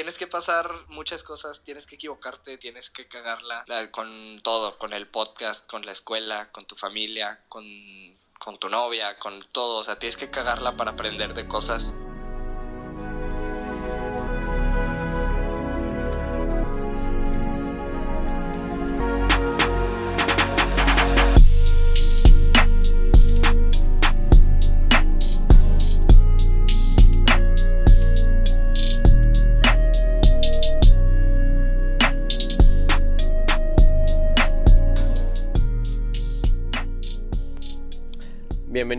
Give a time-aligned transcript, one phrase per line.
[0.00, 5.06] tienes que pasar muchas cosas, tienes que equivocarte, tienes que cagarla con todo, con el
[5.06, 7.66] podcast, con la escuela, con tu familia, con,
[8.38, 9.76] con tu novia, con todo.
[9.76, 11.92] O sea, tienes que cagarla para aprender de cosas.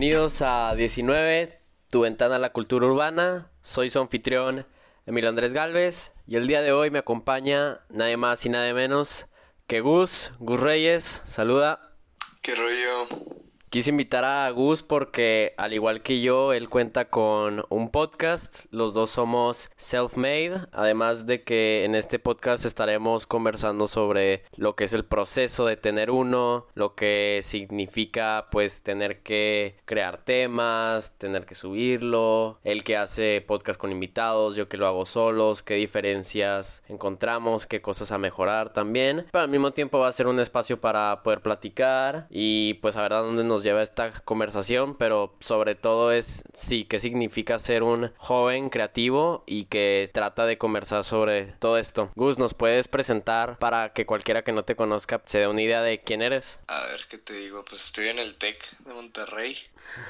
[0.02, 3.52] Bienvenidos a 19, tu ventana a la cultura urbana.
[3.62, 4.66] Soy su anfitrión
[5.06, 9.28] Emilio Andrés Galvez y el día de hoy me acompaña nadie más y nadie menos
[9.68, 11.22] que Gus, Gus Reyes.
[11.28, 11.94] Saluda.
[12.42, 13.41] ¿Qué rollo?
[13.72, 18.66] Quise invitar a Gus porque, al igual que yo, él cuenta con un podcast.
[18.70, 20.66] Los dos somos self-made.
[20.72, 25.78] Además de que en este podcast estaremos conversando sobre lo que es el proceso de
[25.78, 32.58] tener uno, lo que significa, pues, tener que crear temas, tener que subirlo.
[32.64, 37.80] Él que hace podcast con invitados, yo que lo hago solos, qué diferencias encontramos, qué
[37.80, 39.28] cosas a mejorar también.
[39.32, 43.02] Pero al mismo tiempo va a ser un espacio para poder platicar y, pues, a
[43.02, 47.82] ver a dónde nos lleva esta conversación, pero sobre todo es sí, qué significa ser
[47.82, 52.10] un joven creativo y que trata de conversar sobre todo esto.
[52.14, 55.82] Gus, ¿nos puedes presentar para que cualquiera que no te conozca se dé una idea
[55.82, 56.60] de quién eres?
[56.66, 57.64] A ver, ¿qué te digo?
[57.64, 59.58] Pues estoy en el TEC de Monterrey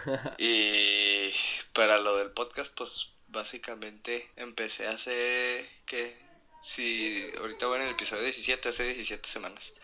[0.38, 1.32] y
[1.72, 6.16] para lo del podcast, pues básicamente empecé hace que
[6.60, 9.74] si ahorita voy en el episodio 17, hace 17 semanas.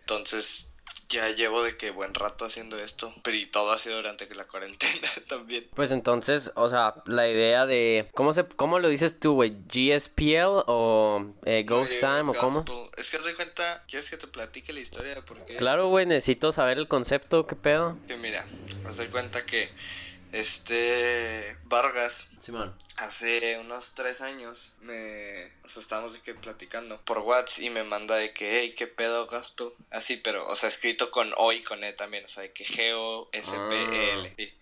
[0.00, 0.68] Entonces,
[1.08, 4.44] ya llevo de que buen rato haciendo esto, pero y todo ha sido durante la
[4.44, 5.68] cuarentena también.
[5.74, 9.56] Pues entonces, o sea, la idea de ¿cómo se cómo lo dices tú, güey?
[9.72, 12.64] GSPL o eh, Ghost Time o cómo?
[12.96, 15.56] Es que te cuenta, ¿quieres que te platique la historia de por qué?
[15.56, 17.96] Claro, güey, necesito saber el concepto, ¿qué pedo?
[18.08, 18.46] Que mira,
[18.82, 19.70] me doy cuenta que
[20.32, 27.18] este Vargas, Simón, hace unos tres años me, o sea, estábamos de que platicando por
[27.18, 31.10] WhatsApp y me manda de que, hey, qué pedo gospel, así, pero, o sea, escrito
[31.10, 34.12] con O y con E también, o sea, de que G O S P E
[34.12, 34.54] L, sí.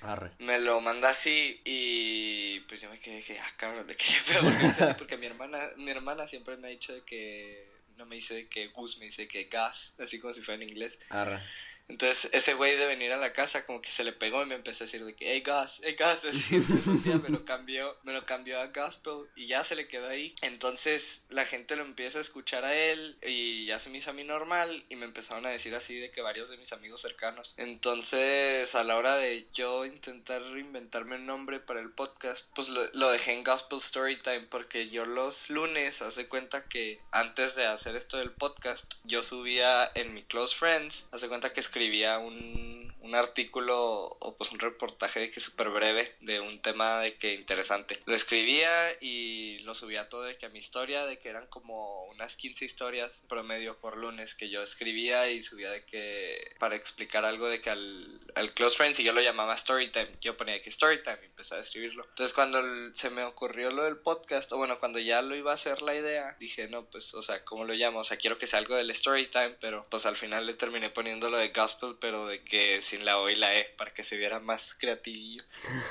[0.00, 0.30] Arre.
[0.38, 4.20] Me lo manda así y pues yo me quedé que, ah, cabrón, de que qué
[4.32, 8.06] pedo, porque, así, porque mi hermana, mi hermana siempre me ha dicho de que, no
[8.06, 11.00] me dice de que Gus, me dice que gas, así como si fuera en inglés.
[11.10, 11.40] Arre.
[11.88, 14.54] Entonces, ese güey de venir a la casa, como que se le pegó y me
[14.54, 16.44] empezó a decir de que, hey, Gus, hey, así.
[16.56, 20.08] Entonces, día me lo cambió, me lo cambió a Gospel y ya se le quedó
[20.08, 20.34] ahí.
[20.42, 24.12] Entonces, la gente lo empieza a escuchar a él y ya se me hizo a
[24.12, 27.54] mí normal y me empezaron a decir así de que varios de mis amigos cercanos.
[27.56, 32.86] Entonces, a la hora de yo intentar reinventarme un nombre para el podcast, pues lo,
[32.92, 37.96] lo dejé en Gospel Storytime porque yo los lunes, hace cuenta que antes de hacer
[37.96, 43.14] esto del podcast, yo subía en mi Close Friends, hace cuenta que escribía un, un
[43.14, 47.98] artículo o pues un reportaje de que súper breve de un tema de que interesante.
[48.06, 52.04] Lo escribía y lo subía todo de que a mi historia, de que eran como
[52.04, 57.24] unas 15 historias promedio por lunes que yo escribía y subía de que para explicar
[57.24, 60.62] algo de que al, al Close Friends y yo lo llamaba Storytime, yo ponía de
[60.62, 62.04] que Storytime y empecé a escribirlo.
[62.10, 62.62] Entonces cuando
[62.94, 65.94] se me ocurrió lo del podcast, o bueno, cuando ya lo iba a hacer la
[65.94, 68.00] idea, dije, no, pues, o sea, ¿cómo lo llamo?
[68.00, 71.30] O sea, quiero que sea algo del Storytime, pero pues al final le terminé poniendo
[71.30, 74.16] lo de Gospel, pero de que sin la O y la E, para que se
[74.16, 75.42] viera más creativillo.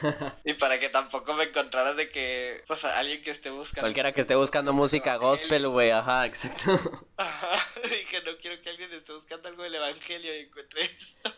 [0.44, 3.82] y para que tampoco me encontrara de que, pues, a alguien que esté buscando...
[3.82, 7.08] Cualquiera que esté buscando música gospel, güey, ajá, exacto.
[7.18, 11.32] Ajá, dije, no quiero que alguien esté buscando algo del evangelio y encuentre esto.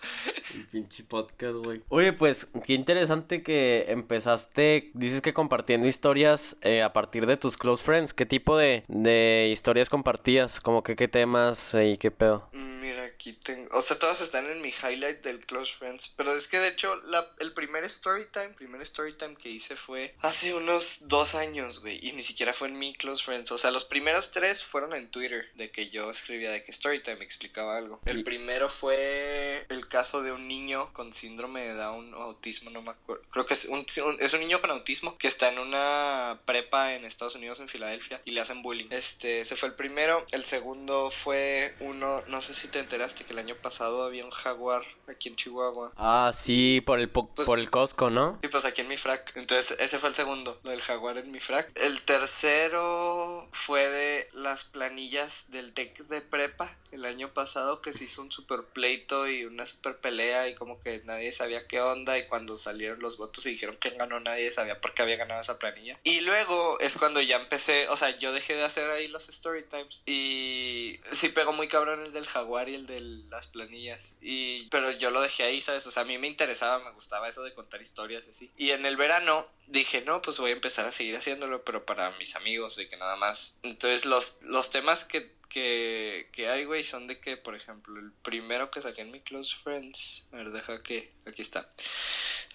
[0.54, 1.82] El pinche podcast, güey.
[1.90, 7.58] Oye, pues, qué interesante que empezaste, dices que compartiendo historias eh, a partir de tus
[7.58, 8.14] close friends.
[8.14, 10.62] ¿Qué tipo de, de historias compartías?
[10.62, 12.50] Como que qué temas eh, y qué pedo.
[12.54, 12.79] Mira,
[13.20, 13.70] aquí tengo.
[13.78, 16.14] O sea, todas están en mi highlight del Close Friends.
[16.16, 20.54] Pero es que de hecho, la, el primer storytime, primer storytime que hice fue hace
[20.54, 22.00] unos dos años, güey.
[22.02, 23.52] Y ni siquiera fue en mi Close Friends.
[23.52, 25.50] O sea, los primeros tres fueron en Twitter.
[25.56, 28.00] De que yo escribía de que storytime explicaba algo.
[28.06, 32.82] El primero fue el caso de un niño con síndrome de Down o autismo, no
[32.82, 33.24] me acuerdo.
[33.32, 36.94] Creo que es un, un- es un niño con autismo que está en una prepa
[36.96, 38.88] en Estados Unidos, en Filadelfia, y le hacen bullying.
[38.92, 40.26] Este, ese fue el primero.
[40.32, 44.32] El segundo fue uno, no sé si te enteraste que el año pasado había un
[44.32, 45.92] jaguar aquí en Chihuahua.
[45.98, 48.40] Ah, sí, por el, po- Pues- por el Costco, ¿no?
[48.44, 49.36] Y pues aquí en mi frac.
[49.36, 51.72] Entonces, ese fue el segundo, lo del jaguar en mi frac.
[51.76, 58.06] El tercero fue de las planillas del TEC de prepa el año pasado que se
[58.06, 62.18] hizo un super pleito y una super pelea y como que nadie sabía qué onda
[62.18, 65.40] y cuando salieron los votos y dijeron que ganó nadie sabía por qué había ganado
[65.42, 66.00] esa planilla.
[66.04, 69.64] Y luego es cuando ya empecé, o sea, yo dejé de hacer ahí los story
[69.64, 74.68] times y sí pegó muy cabrón el del jaguar y el de las planillas y
[74.70, 75.86] pero yo lo dejé ahí, ¿sabes?
[75.88, 78.52] O sea, a mí me interesaba, me gustaba eso de contar historias y así.
[78.58, 82.12] Y en el verano dije, no, pues voy a empezar a seguir haciéndolo, pero para
[82.18, 83.60] mis amigos, de que nada más.
[83.64, 88.12] Entonces los, los temas que, que, que hay, güey, son de que, por ejemplo, el
[88.12, 91.70] primero que saqué en mi Close Friends, a ver, deja que, aquí está.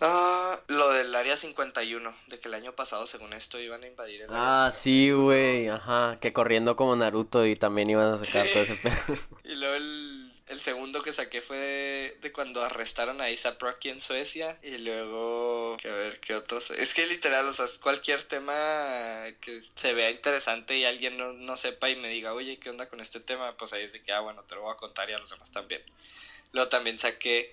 [0.01, 4.23] Ah, lo del área 51, de que el año pasado, según esto, iban a invadir
[4.23, 8.63] el Ah, sí, güey, ajá, que corriendo como Naruto y también iban a sacar todo
[8.65, 9.19] ese pedo.
[9.45, 14.01] y luego el, el segundo que saqué fue de, cuando arrestaron a Isa Rocky en
[14.01, 14.59] Suecia.
[14.63, 16.71] Y luego, que a ver, ¿qué otros?
[16.71, 21.57] Es que literal, o sea, cualquier tema que se vea interesante y alguien no, no
[21.57, 23.57] sepa y me diga, oye, ¿qué onda con este tema?
[23.57, 25.31] Pues ahí es de que, ah, bueno, te lo voy a contar y a los
[25.31, 25.83] demás también.
[26.53, 27.53] Luego también saqué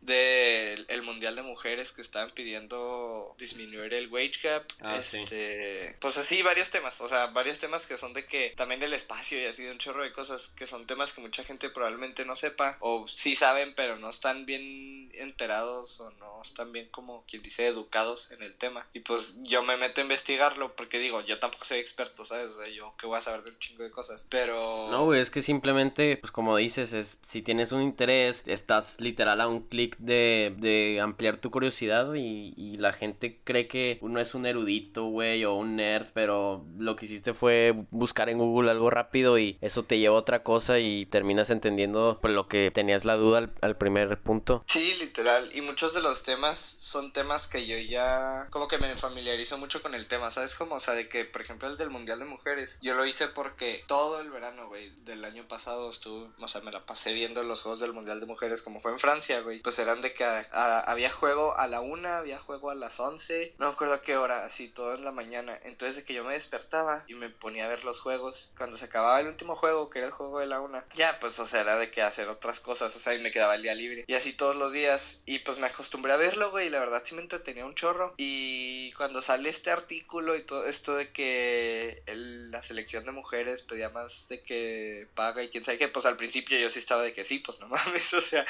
[0.00, 5.18] del el mundial de mujeres que estaban pidiendo disminuir el wage gap Ah, sí.
[5.22, 8.94] este pues así varios temas o sea varios temas que son de que también del
[8.94, 12.24] espacio y así de un chorro de cosas que son temas que mucha gente probablemente
[12.24, 17.24] no sepa o sí saben pero no están bien enterados o no están bien como
[17.26, 21.20] quien dice educados en el tema y pues yo me meto a investigarlo porque digo
[21.22, 23.82] yo tampoco soy experto sabes o sea yo que voy a saber de un chingo
[23.82, 27.82] de cosas pero No, güey, es que simplemente, pues como dices, es si tienes un
[27.82, 33.40] interés, estás literal a un clic de, de ampliar tu curiosidad y, y la gente
[33.44, 37.74] cree que uno es un erudito, güey, o un nerd, pero lo que hiciste fue
[37.90, 42.18] buscar en Google algo rápido y eso te lleva a otra cosa y terminas entendiendo
[42.20, 44.62] por lo que tenías la duda al, al primer punto.
[44.66, 45.50] Sí, literal.
[45.54, 49.82] Y muchos de los temas son temas que yo ya como que me familiarizo mucho
[49.82, 50.54] con el tema, ¿sabes?
[50.54, 53.28] Como, o sea, de que, por ejemplo, el del Mundial de Mujeres, yo lo hice
[53.28, 57.42] porque todo el verano, güey, del año pasado estuve, o sea, me la pasé viendo
[57.42, 59.60] los juegos del Mundial de Mujeres como fue en Francia, güey.
[59.60, 63.66] Pues eran de que había juego a la una, había juego a las 11, no
[63.66, 65.58] me acuerdo a qué hora, así, todo en la mañana.
[65.64, 68.52] Entonces de que yo me despertaba y me ponía a ver los juegos.
[68.56, 71.38] Cuando se acababa el último juego, que era el juego de la una, ya, pues,
[71.38, 73.74] o sea, era de que hacer otras cosas, o sea, y me quedaba el día
[73.74, 74.04] libre.
[74.06, 74.89] Y así todos los días.
[75.26, 78.14] Y pues me acostumbré a verlo, güey, la verdad sí me entretenía un chorro.
[78.16, 83.90] Y cuando sale este artículo y todo esto de que la selección de mujeres pedía
[83.90, 87.12] más de que paga y quién sabe qué, pues al principio yo sí estaba de
[87.12, 88.44] que sí, pues no mames, o sea,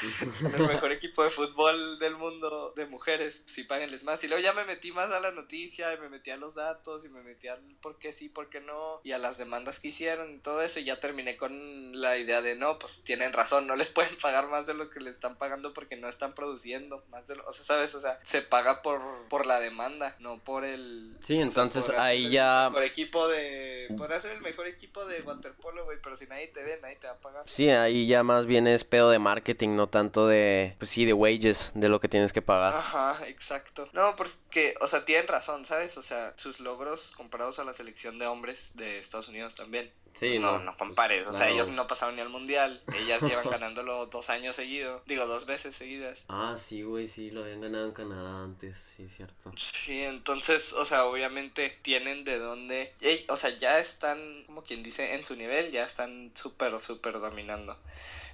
[0.55, 4.23] el mejor equipo de fútbol del mundo de mujeres, sí páguenles más.
[4.25, 7.05] Y luego ya me metí más a la noticia y me metí a los datos
[7.05, 9.89] y me metí al por qué sí, por qué no, y a las demandas que
[9.89, 10.81] hicieron y todo eso.
[10.81, 14.49] Y ya terminé con la idea de no, pues tienen razón, no les pueden pagar
[14.49, 17.53] más de lo que le están pagando porque no están produciendo más de lo, o
[17.53, 21.17] sea, sabes, o sea, se paga por, por la demanda, no por el.
[21.21, 23.89] Sí, sea, entonces podrás ahí el ya- mejor equipo de.
[23.97, 27.07] Podrás ser el mejor equipo de waterpolo, güey, pero si nadie te ve, nadie te
[27.07, 27.43] va a pagar.
[27.47, 31.13] Sí, ahí ya más bien es pedo de marketing, no tanto de, pues sí, de
[31.13, 32.73] wages, de lo que tienes que pagar.
[32.73, 33.89] Ajá, exacto.
[33.93, 35.97] No, porque, o sea, tienen razón, ¿sabes?
[35.99, 39.93] O sea, sus logros comparados a la selección de hombres de Estados Unidos también.
[40.15, 41.27] Sí, no, no, no compares.
[41.27, 41.55] O sea, claro.
[41.55, 42.83] ellos no pasaron ni al mundial.
[42.95, 45.03] Ellas llevan ganándolo dos años seguidos.
[45.07, 46.25] Digo, dos veces seguidas.
[46.29, 49.53] Ah, sí, güey, sí, lo habían ganado en Canadá antes, sí, cierto.
[49.57, 52.95] Sí, entonces, o sea, obviamente tienen de dónde.
[53.29, 57.79] o sea, ya están, como quien dice, en su nivel, ya están súper, súper dominando.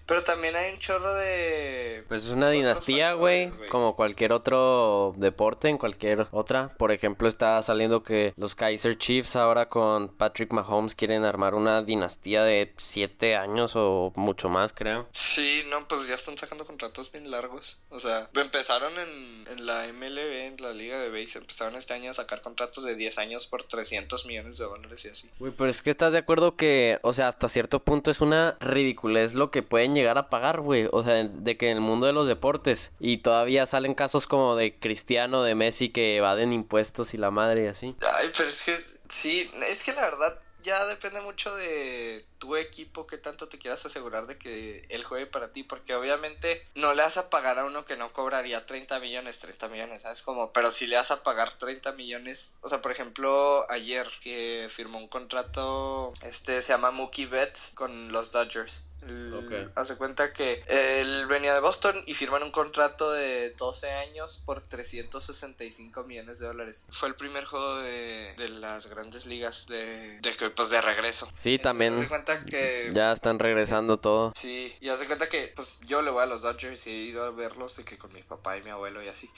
[0.06, 2.04] Pero también hay un chorro de.
[2.08, 6.72] Pues es una dinastía, güey, como cualquier otro deporte, en cualquier otra.
[6.78, 11.82] Por ejemplo, está saliendo que los Kaiser Chiefs ahora con Patrick Mahomes quieren armar una
[11.82, 15.08] dinastía de siete años o mucho más, creo.
[15.12, 17.80] Sí, no, pues ya están sacando contratos bien largos.
[17.90, 22.10] O sea, empezaron en, en la MLB, en la Liga de Base, empezaron este año
[22.12, 25.30] a sacar contratos de 10 años por 300 millones de dólares y así.
[25.40, 28.56] Güey, pero es que estás de acuerdo que, o sea, hasta cierto punto es una
[28.60, 30.88] ridiculez lo que pueden llegar a pagar, güey.
[30.92, 32.92] O sea, de que en el mundo de los deportes.
[33.00, 37.64] Y todavía salen casos como de Cristiano, de Messi que evaden impuestos y la madre
[37.64, 37.96] y así.
[38.18, 38.76] Ay, pero es que,
[39.08, 43.84] sí, es que la verdad ya depende mucho de tu equipo, que tanto te quieras
[43.86, 47.64] asegurar de que él juegue para ti, porque obviamente no le vas a pagar a
[47.64, 50.22] uno que no cobraría 30 millones, 30 millones, ¿sabes?
[50.22, 54.68] Como, pero si le vas a pagar 30 millones, o sea, por ejemplo, ayer que
[54.70, 58.84] firmó un contrato, este se llama Mookie Betts con los Dodgers.
[59.02, 59.70] El- Ok.
[59.76, 64.60] Hace cuenta que él venía de Boston y firman un contrato de 12 años por
[64.62, 66.88] 365 millones de dólares.
[66.90, 71.30] Fue el primer juego de, de las grandes ligas de, de pues de regreso.
[71.38, 71.94] Sí, también
[72.26, 74.32] cuenta que ya están regresando todo.
[74.34, 76.94] Sí, y haz de cuenta que pues yo le voy a los Dodgers y he
[76.94, 79.30] ido a verlos de que con mi papá y mi abuelo y así.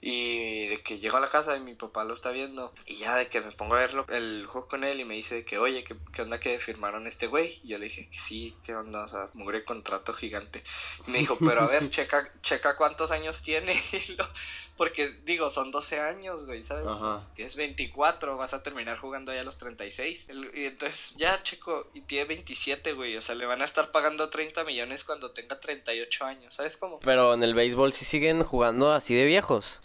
[0.00, 2.72] Y de que llego a la casa y mi papá lo está viendo.
[2.86, 5.44] Y ya de que me pongo a verlo, el juego con él y me dice
[5.44, 7.60] que, oye, ¿qué, qué onda que firmaron este güey?
[7.64, 9.04] Y yo le dije que sí, ¿qué onda?
[9.04, 10.62] O sea, mugre contrato gigante.
[11.06, 13.80] Y me dijo, pero a ver, checa, checa cuántos años tiene.
[14.76, 16.90] Porque digo, son 12 años, güey, ¿sabes?
[17.34, 20.26] Tienes 24, vas a terminar jugando ya a los 36.
[20.54, 23.16] y entonces, ya, checo, y tiene 27, güey.
[23.16, 27.00] O sea, le van a estar pagando 30 millones cuando tenga 38 años, ¿sabes cómo?
[27.00, 29.78] Pero en el béisbol sí siguen jugando así de viejos.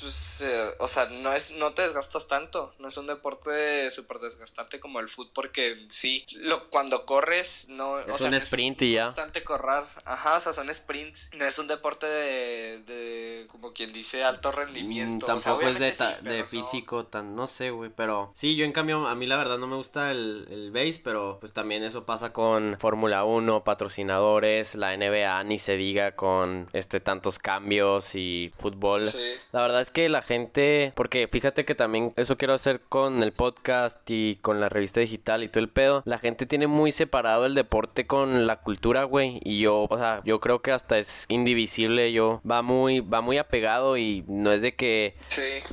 [0.00, 4.18] Pues, eh, o sea, no es no te desgastas tanto, no es un deporte súper
[4.18, 9.06] desgastante como el fútbol porque sí, lo, cuando corres no es un sprint y ya.
[9.06, 13.92] Bastante correr, ajá, o sea, son sprints, no es un deporte de, de como quien
[13.92, 15.26] dice alto rendimiento.
[15.26, 19.06] Mm, tampoco es de, de físico tan, no sé, güey, pero sí, yo en cambio
[19.06, 22.32] a mí la verdad no me gusta el, el base, pero pues también eso pasa
[22.32, 29.10] con Fórmula 1, patrocinadores, la NBA, ni se diga con este tantos cambios y fútbol.
[29.52, 33.32] La verdad es que la gente, porque fíjate que también eso quiero hacer con el
[33.32, 37.44] podcast y con la revista digital y todo el pedo, la gente tiene muy separado
[37.44, 41.26] el deporte con la cultura, güey, y yo, o sea, yo creo que hasta es
[41.28, 45.16] indivisible, yo va muy va muy apegado y no es de que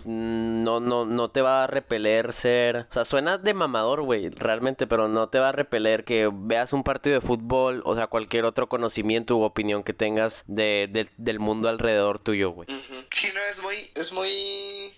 [0.03, 4.87] no no no te va a repeler ser, o sea, suena de mamador, güey, realmente,
[4.87, 8.43] pero no te va a repeler que veas un partido de fútbol, o sea, cualquier
[8.43, 12.67] otro conocimiento u opinión que tengas de, del mundo alrededor tuyo, güey.
[13.11, 14.29] Sí, no, es muy, es muy,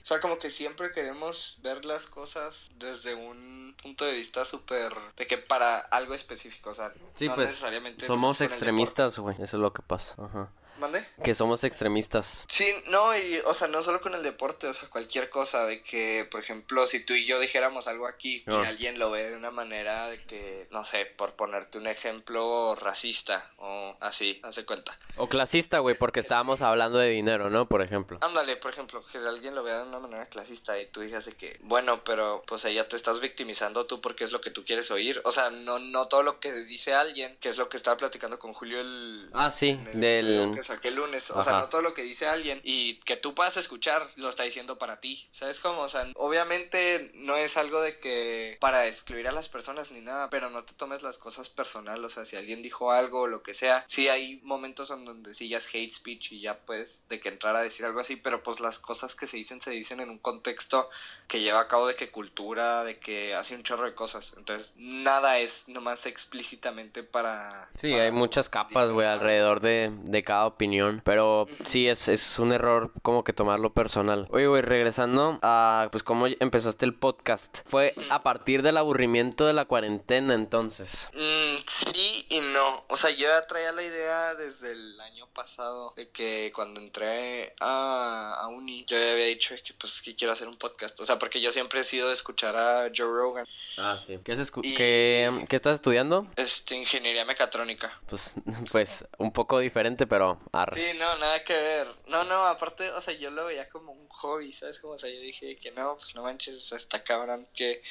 [0.01, 4.93] o sea, como que siempre queremos ver las cosas desde un punto de vista súper,
[5.17, 9.57] de que para algo específico, o sea, sí, no pues, necesariamente somos extremistas, güey, eso
[9.57, 10.51] es lo que pasa, ajá.
[10.81, 11.05] ¿Mande?
[11.23, 12.43] Que somos extremistas.
[12.47, 15.83] Sí, no, y, o sea, no solo con el deporte, o sea, cualquier cosa, de
[15.83, 18.63] que, por ejemplo, si tú y yo dijéramos algo aquí y ah.
[18.65, 23.51] alguien lo ve de una manera de que, no sé, por ponerte un ejemplo racista
[23.57, 24.97] o así, hace cuenta.
[25.17, 27.67] O clasista, güey, porque estábamos hablando de dinero, ¿no?
[27.67, 28.17] Por ejemplo.
[28.21, 31.59] Ándale, por ejemplo, que alguien lo vea de una manera clasista y tú digas que,
[31.61, 34.89] bueno, pero pues ahí ya te estás victimizando tú porque es lo que tú quieres
[34.89, 35.21] oír.
[35.25, 38.39] O sea, no, no todo lo que dice alguien, que es lo que estaba platicando
[38.39, 39.29] con Julio el...
[39.33, 41.31] Ah, sí, del que lunes.
[41.31, 44.43] O sea, no todo lo que dice alguien y que tú puedas escuchar lo está
[44.43, 45.27] diciendo para ti.
[45.31, 45.81] ¿Sabes cómo?
[45.81, 50.29] O sea, obviamente no es algo de que para excluir a las personas ni nada,
[50.29, 52.03] pero no te tomes las cosas personal.
[52.03, 55.33] O sea, si alguien dijo algo o lo que sea, sí hay momentos en donde
[55.33, 58.15] sí ya es hate speech y ya puedes de que entrar a decir algo así,
[58.15, 60.89] pero pues las cosas que se dicen se dicen en un contexto
[61.27, 64.35] que lleva a cabo de que cultura, de que hace un chorro de cosas.
[64.37, 67.69] Entonces, nada es nomás explícitamente para...
[67.77, 70.60] Sí, hay muchas capas, güey, alrededor de, de cada opinión.
[71.03, 74.27] Pero sí, es, es un error como que tomarlo personal.
[74.29, 77.59] Oye, güey, regresando a pues cómo empezaste el podcast.
[77.65, 81.09] Fue a partir del aburrimiento de la cuarentena entonces.
[81.13, 82.85] Mm, sí y no.
[82.89, 87.53] O sea, yo ya traía la idea desde el año pasado de que cuando entré
[87.59, 90.99] a, a uni, yo había dicho que pues que quiero hacer un podcast.
[90.99, 93.47] O sea, porque yo siempre he sido de escuchar a Joe Rogan.
[93.77, 94.19] Ah, sí.
[94.23, 96.27] ¿Qué, ¿Qué, ¿Qué, estás estudiando?
[96.35, 97.99] Este, ingeniería mecatrónica.
[98.07, 98.35] Pues,
[98.71, 100.39] pues un poco diferente, pero
[100.73, 101.87] Sí, no, nada que ver.
[102.07, 104.79] No, no, aparte, o sea, yo lo veía como un hobby, ¿sabes?
[104.79, 107.81] Como, o sea, yo dije que no, pues no manches, o está cabrón que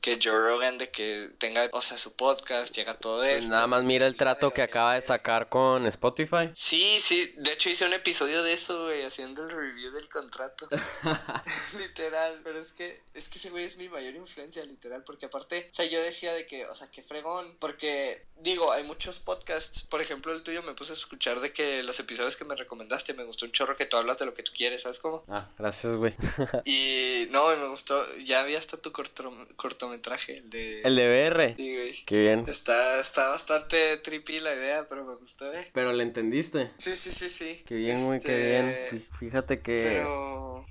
[0.00, 3.50] que Joe Rogan de que tenga, o sea, su podcast, llega todo pues esto.
[3.50, 6.50] nada más mira el trato que acaba de sacar con Spotify.
[6.54, 10.68] Sí, sí, de hecho hice un episodio de eso, güey, haciendo el review del contrato.
[11.78, 15.68] literal, pero es que es que ese güey es mi mayor influencia, literal, porque aparte,
[15.70, 19.82] o sea, yo decía de que, o sea, que fregón, porque digo, hay muchos podcasts,
[19.82, 23.14] por ejemplo, el tuyo me puse a escuchar de que los episodios que me recomendaste
[23.14, 25.24] me gustó un chorro que tú hablas de lo que tú quieres, ¿sabes cómo?
[25.28, 26.14] Ah, gracias, güey.
[26.64, 30.82] y no, me gustó, ya había hasta tu corto corto metraje el de...
[30.82, 31.54] El de BR.
[31.56, 32.04] Sí, güey.
[32.06, 32.44] Qué bien.
[32.48, 35.68] Está, está bastante trippy la idea, pero me gustó, eh.
[35.72, 36.70] Pero le entendiste.
[36.78, 37.62] Sí, sí, sí, sí.
[37.66, 39.06] Qué bien, güey, qué este, bien.
[39.18, 40.02] Fíjate que...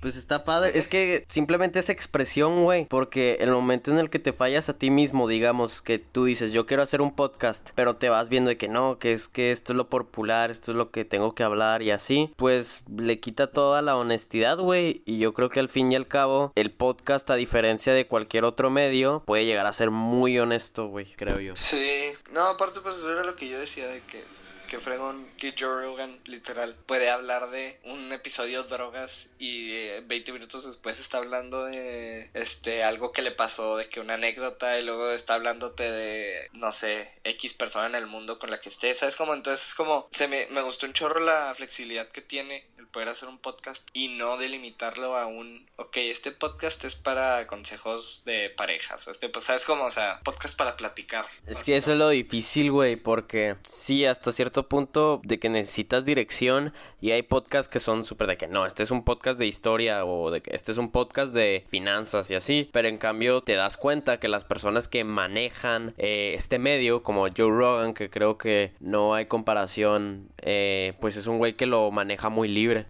[0.00, 0.72] Pues está padre.
[0.78, 2.86] Es que simplemente es expresión, güey.
[2.86, 6.52] Porque el momento en el que te fallas a ti mismo, digamos, que tú dices,
[6.52, 9.50] yo quiero hacer un podcast, pero te vas viendo de que no, que es que
[9.50, 13.20] esto es lo popular, esto es lo que tengo que hablar y así, pues le
[13.20, 15.02] quita toda la honestidad, güey.
[15.04, 18.44] Y yo creo que al fin y al cabo, el podcast, a diferencia de cualquier
[18.44, 21.56] otro medio, puede llegar a ser muy honesto, güey, creo yo.
[21.56, 24.24] Sí, no, aparte pues eso era lo que yo decía de que
[24.70, 30.32] que fregón que Joe Rogan literal puede hablar de un episodio de drogas y 20
[30.32, 34.84] minutos después está hablando de este algo que le pasó, de que una anécdota y
[34.84, 38.98] luego está hablándote de no sé, X persona en el mundo con la que estés,
[38.98, 39.16] ¿sabes?
[39.16, 42.86] Como entonces es como se me, me gustó un chorro la flexibilidad que tiene el
[42.86, 48.22] poder hacer un podcast y no delimitarlo a un, ok, este podcast es para consejos
[48.24, 51.26] de parejas, este pues sabes como, o sea, podcast para platicar.
[51.46, 56.04] Es que eso es lo difícil, güey, porque sí, hasta cierto punto de que necesitas
[56.04, 59.46] dirección y hay podcasts que son súper de que no, este es un podcast de
[59.46, 63.42] historia o de que este es un podcast de finanzas y así, pero en cambio
[63.42, 68.10] te das cuenta que las personas que manejan eh, este medio, como Joe Rogan, que
[68.10, 72.86] creo que no hay comparación, eh, pues es un güey que lo maneja muy libre.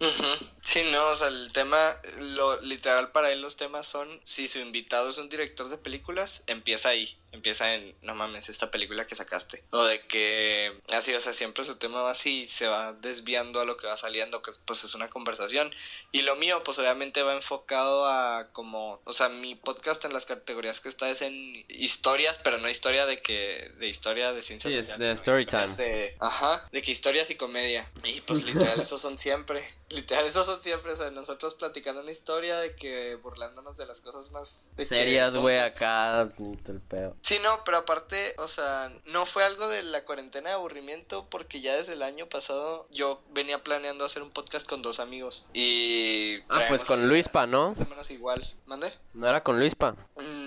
[0.63, 4.59] Sí, no, o sea, el tema, lo literal para él los temas son, si su
[4.59, 9.15] invitado es un director de películas, empieza ahí, empieza en, no mames, esta película que
[9.15, 9.65] sacaste.
[9.71, 13.65] O de que, así, o sea, siempre su tema va así, se va desviando a
[13.65, 15.75] lo que va saliendo, que pues es una conversación.
[16.13, 20.27] Y lo mío, pues obviamente va enfocado a como, o sea, mi podcast en las
[20.27, 24.71] categorías que está es en historias, pero no historia de que, de historia de ciencia
[24.71, 27.91] Sí, es de story historias de- ajá, de que historias y comedia.
[28.05, 29.67] Y pues literal, esos son siempre.
[29.91, 34.01] Literal, esos son siempre, o sea, nosotros platicando una historia de que burlándonos de las
[34.01, 37.17] cosas más de Serias, güey, acá, el pedo.
[37.23, 41.61] Sí, no, pero aparte, o sea, no fue algo de la cuarentena de aburrimiento porque
[41.61, 46.39] ya desde el año pasado yo venía planeando hacer un podcast con dos amigos y...
[46.49, 47.71] Ah, pues con Luispa, ¿no?
[47.71, 48.55] Más o menos igual.
[48.67, 48.93] ¿Mande?
[49.15, 49.97] No era con Luispa.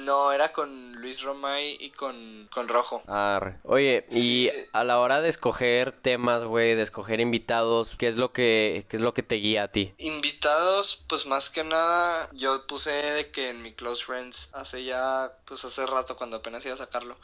[0.04, 3.04] No, era con Luis Romay y con, con Rojo.
[3.08, 3.60] Arre.
[3.64, 8.32] Oye, y a la hora de escoger temas, güey, de escoger invitados, ¿qué es lo
[8.32, 9.94] que qué es lo que te guía a ti?
[9.98, 15.34] Invitados, pues más que nada, yo puse de que en mi Close Friends hace ya,
[15.46, 17.18] pues hace rato cuando apenas iba a sacarlo.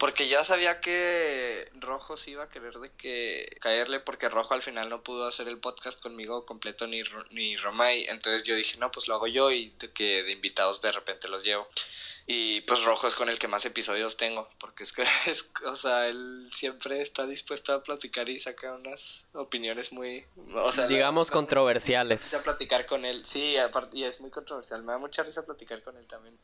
[0.00, 4.62] Porque ya sabía que Rojo sí iba a querer de que caerle porque Rojo al
[4.62, 8.06] final no pudo hacer el podcast conmigo completo ni, ni Romay.
[8.08, 11.28] Entonces yo dije, no, pues lo hago yo y de que de invitados de repente
[11.28, 11.68] los llevo.
[12.26, 15.76] Y pues Rojo es con el que más episodios tengo, porque es que, es, o
[15.76, 20.24] sea, él siempre está dispuesto a platicar y saca unas opiniones muy...
[20.54, 22.32] O sea, Digamos la- controversiales.
[22.32, 23.22] a platicar con él.
[23.26, 24.82] Sí, aparte, y es muy controversial.
[24.82, 26.38] Me da mucha risa platicar con él también.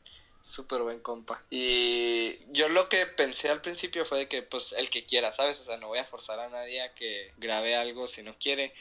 [0.47, 1.43] Súper buen compa.
[1.49, 5.59] Y yo lo que pensé al principio fue de que, pues, el que quiera, ¿sabes?
[5.59, 8.73] O sea, no voy a forzar a nadie a que grabe algo si no quiere.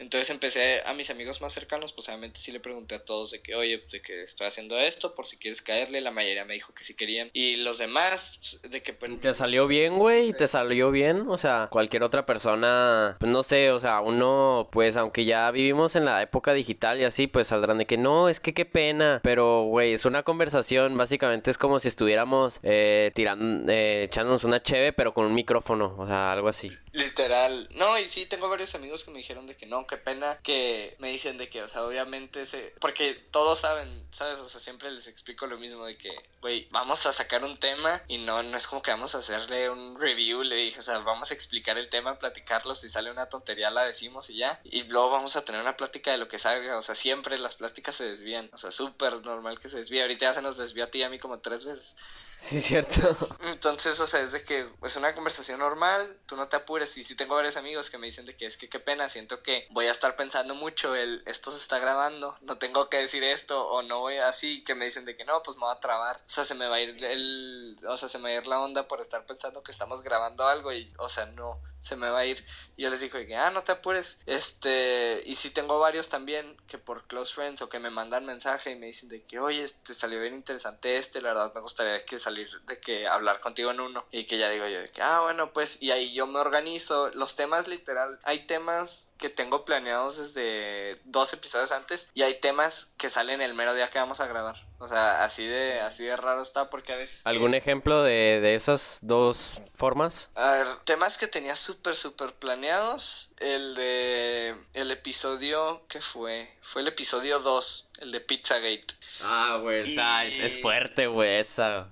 [0.00, 3.42] Entonces empecé a mis amigos más cercanos, pues obviamente sí le pregunté a todos de
[3.42, 6.72] que, oye, de que estoy haciendo esto, por si quieres caerle, la mayoría me dijo
[6.72, 7.28] que sí querían.
[7.34, 8.94] Y los demás, de que...
[8.94, 10.28] pues, ¿Te salió bien, güey?
[10.28, 10.38] Sí.
[10.38, 11.26] ¿Te salió bien?
[11.28, 15.94] O sea, cualquier otra persona, pues no sé, o sea, uno, pues aunque ya vivimos
[15.96, 19.20] en la época digital y así, pues saldrán de que no, es que qué pena.
[19.22, 24.62] Pero, güey, es una conversación, básicamente es como si estuviéramos eh, tirando, eh, echándonos una
[24.62, 26.70] cheve, pero con un micrófono, o sea, algo así.
[26.92, 27.68] Literal.
[27.74, 30.94] No, y sí, tengo varios amigos que me dijeron de que no, qué pena que
[31.00, 32.72] me dicen de que, o sea, obviamente se...
[32.78, 34.38] Porque todos saben, ¿sabes?
[34.38, 38.00] O sea, siempre les explico lo mismo de que, güey, vamos a sacar un tema
[38.06, 40.98] y no, no es como que vamos a hacerle un review, le dije, o sea,
[40.98, 44.60] vamos a explicar el tema, platicarlo, si sale una tontería la decimos y ya.
[44.62, 47.56] Y luego vamos a tener una plática de lo que salga, o sea, siempre las
[47.56, 50.02] pláticas se desvían, o sea, súper normal que se desvíe.
[50.02, 51.96] Ahorita ya se nos desvió a ti y a mí como tres veces.
[52.40, 53.16] Sí, cierto.
[53.44, 56.96] Entonces, o sea, es de que es una conversación normal, tú no te apures.
[56.96, 59.42] Y sí tengo varios amigos que me dicen de que es que qué pena, siento
[59.42, 63.22] que voy a estar pensando mucho el esto se está grabando, no tengo que decir
[63.22, 65.80] esto o no voy así, que me dicen de que no, pues me voy a
[65.80, 66.16] trabar.
[66.16, 68.46] O sea, se me va a ir el, o sea, se me va a ir
[68.46, 72.10] la onda por estar pensando que estamos grabando algo y, o sea, no, se me
[72.10, 72.44] va a ir.
[72.76, 74.18] Y yo les digo de que, ah, no te apures.
[74.26, 78.70] Este, y sí tengo varios también que por close friends o que me mandan mensaje
[78.70, 82.04] y me dicen de que, oye, este salió bien interesante este, la verdad me gustaría
[82.04, 84.06] que salir de que hablar contigo en uno.
[84.10, 87.10] Y que ya digo yo de que, ah, bueno, pues, y ahí yo me organizo.
[87.10, 92.92] Los temas literal, hay temas que tengo planeados desde dos episodios antes y hay temas
[92.96, 94.56] que salen el mero día que vamos a grabar.
[94.78, 97.26] O sea, así de, así de raro está porque a veces...
[97.26, 100.30] ¿Algún ejemplo de, de esas dos formas?
[100.34, 103.30] A ver, temas que tenía súper, súper planeados.
[103.38, 104.56] El de.
[104.74, 105.82] El episodio.
[105.88, 106.54] ¿Qué fue?
[106.62, 108.94] Fue el episodio 2, el de Pizzagate.
[109.22, 111.88] Ah, güey, esa es, es- es fuerte, güey, esa.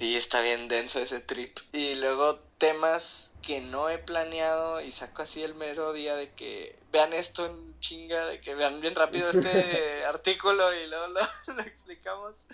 [0.00, 1.56] Y está bien denso ese trip.
[1.72, 6.78] Y luego temas que no he planeado y saco así el mero día de que
[6.92, 11.20] vean esto en chinga, de que vean bien rápido este artículo y luego lo,
[11.54, 12.46] lo explicamos.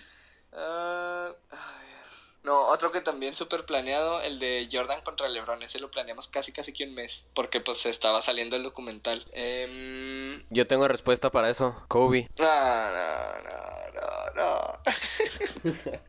[0.53, 2.10] Ah, a ver.
[2.43, 6.51] No, otro que también súper planeado, el de Jordan contra LeBron, ese lo planeamos casi
[6.51, 9.23] casi que un mes, porque pues estaba saliendo el documental.
[9.33, 11.75] Em, Yo tengo respuesta para eso.
[11.87, 12.29] Kobe.
[12.39, 14.81] no, no, no, no,
[15.63, 15.71] no.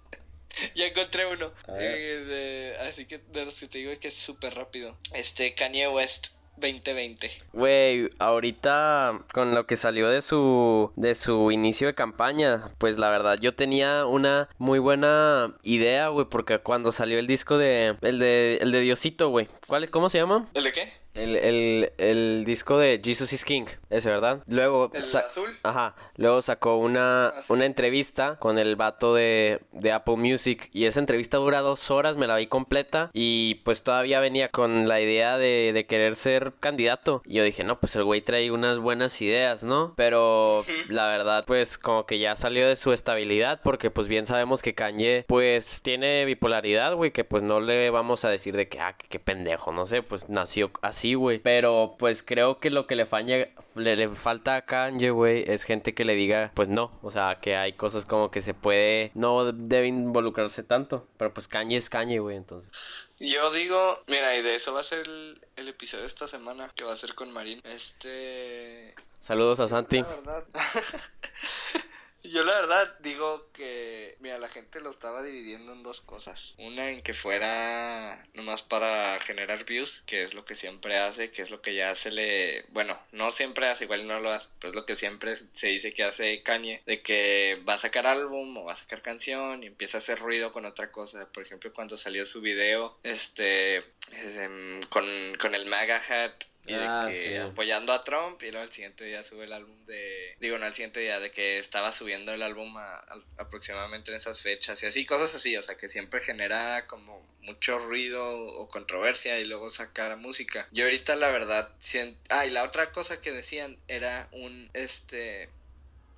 [0.74, 1.52] ya encontré uno.
[1.68, 4.96] Eh, de- así que de los que te digo que es súper rápido.
[5.12, 7.30] Este Kanye West 2020.
[7.52, 13.10] Güey, ahorita con lo que salió de su de su inicio de campaña, pues la
[13.10, 18.18] verdad yo tenía una muy buena idea, güey, porque cuando salió el disco de el
[18.18, 19.48] de el de Diosito, güey.
[19.66, 20.48] ¿Cuál cómo se llama?
[20.54, 21.01] ¿El de qué?
[21.14, 24.42] El, el, el disco de Jesus is King, ese, ¿verdad?
[24.46, 24.90] Luego...
[24.94, 25.50] ¿El azul?
[25.62, 25.94] Ajá.
[26.16, 30.70] Luego sacó una, Ah, sí, una entrevista con el vato de, de Apple Music.
[30.72, 33.10] Y esa entrevista dura dos horas, me la vi completa.
[33.12, 37.22] Y pues todavía venía con la idea de, de querer ser candidato.
[37.26, 39.92] Y yo dije, no, pues el güey trae unas buenas ideas, ¿no?
[39.96, 43.60] Pero la verdad, pues como que ya salió de su estabilidad.
[43.62, 47.10] Porque pues bien sabemos que Kanye, pues tiene bipolaridad, güey.
[47.10, 50.02] Que pues no le vamos a decir de que, ah, qué pendejo, no sé.
[50.02, 51.38] Pues nació así, güey.
[51.38, 55.64] Pero pues creo que lo que le, faña- le, le falta a Kanye, güey, es
[55.64, 56.90] gente que le diga, pues no.
[57.02, 61.06] O sea, que hay cosas como que se puede, no debe involucrarse tanto.
[61.16, 62.70] Pero pues Kanye es Kanye, güey, entonces.
[63.18, 66.72] Yo digo, mira, y de eso va a ser el, el episodio de esta semana,
[66.74, 67.60] que va a ser con Marín.
[67.64, 68.94] Este...
[69.20, 70.00] Saludos a Santi.
[70.00, 70.44] La verdad.
[72.24, 76.54] Yo la verdad digo que, mira, la gente lo estaba dividiendo en dos cosas.
[76.58, 81.42] Una en que fuera nomás para generar views, que es lo que siempre hace, que
[81.42, 82.64] es lo que ya se le...
[82.68, 85.92] Bueno, no siempre hace, igual no lo hace, pero es lo que siempre se dice
[85.92, 89.66] que hace Kanye, de que va a sacar álbum o va a sacar canción y
[89.66, 91.28] empieza a hacer ruido con otra cosa.
[91.32, 93.78] Por ejemplo, cuando salió su video, este,
[94.12, 95.04] em, con,
[95.38, 97.36] con el MAGA hat y de Ah, que sí.
[97.36, 100.72] apoyando a Trump y luego al siguiente día sube el álbum de digo no al
[100.72, 104.86] siguiente día de que estaba subiendo el álbum a- a- aproximadamente en esas fechas y
[104.86, 109.68] así cosas así o sea que siempre genera como mucho ruido o controversia y luego
[109.70, 110.68] sacar música.
[110.70, 115.48] Yo ahorita la verdad sien- ah y la otra cosa que decían era un este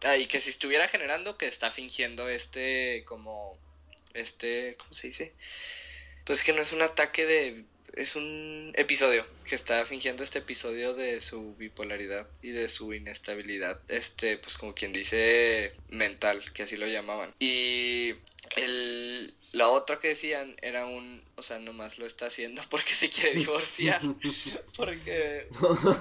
[0.04, 3.56] ah y que si estuviera generando que está fingiendo este como
[4.12, 5.32] este cómo se dice
[6.24, 10.94] pues que no es un ataque de es un episodio que está fingiendo este episodio
[10.94, 16.76] de su bipolaridad y de su inestabilidad, este, pues como quien dice mental, que así
[16.76, 17.34] lo llamaban.
[17.38, 18.14] Y
[18.56, 23.10] el, la otra que decían era un, o sea, nomás lo está haciendo porque se
[23.10, 24.00] quiere divorciar,
[24.76, 25.48] porque,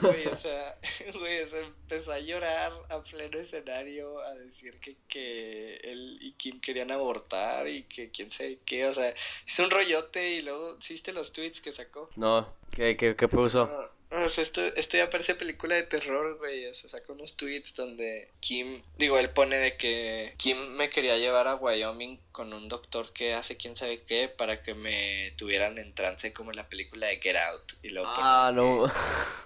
[0.01, 0.77] güey, o sea,
[1.19, 6.59] güey, se empezó a llorar a pleno escenario, a decir que, que él y Kim
[6.59, 10.93] querían abortar y que quién sabe qué, o sea, es un rollote y luego, ¿sí
[10.93, 12.09] ¿viste los tweets que sacó?
[12.15, 13.67] No, ¿qué, qué, qué puso?
[14.11, 16.67] No, o sea, esto, esto ya parece película de terror, güey.
[16.67, 21.17] O sea, saca unos tweets donde Kim, digo, él pone de que Kim me quería
[21.17, 25.79] llevar a Wyoming con un doctor que hace quién sabe qué para que me tuvieran
[25.79, 27.73] en trance como en la película de Get Out.
[27.81, 28.85] Y luego Ah, no.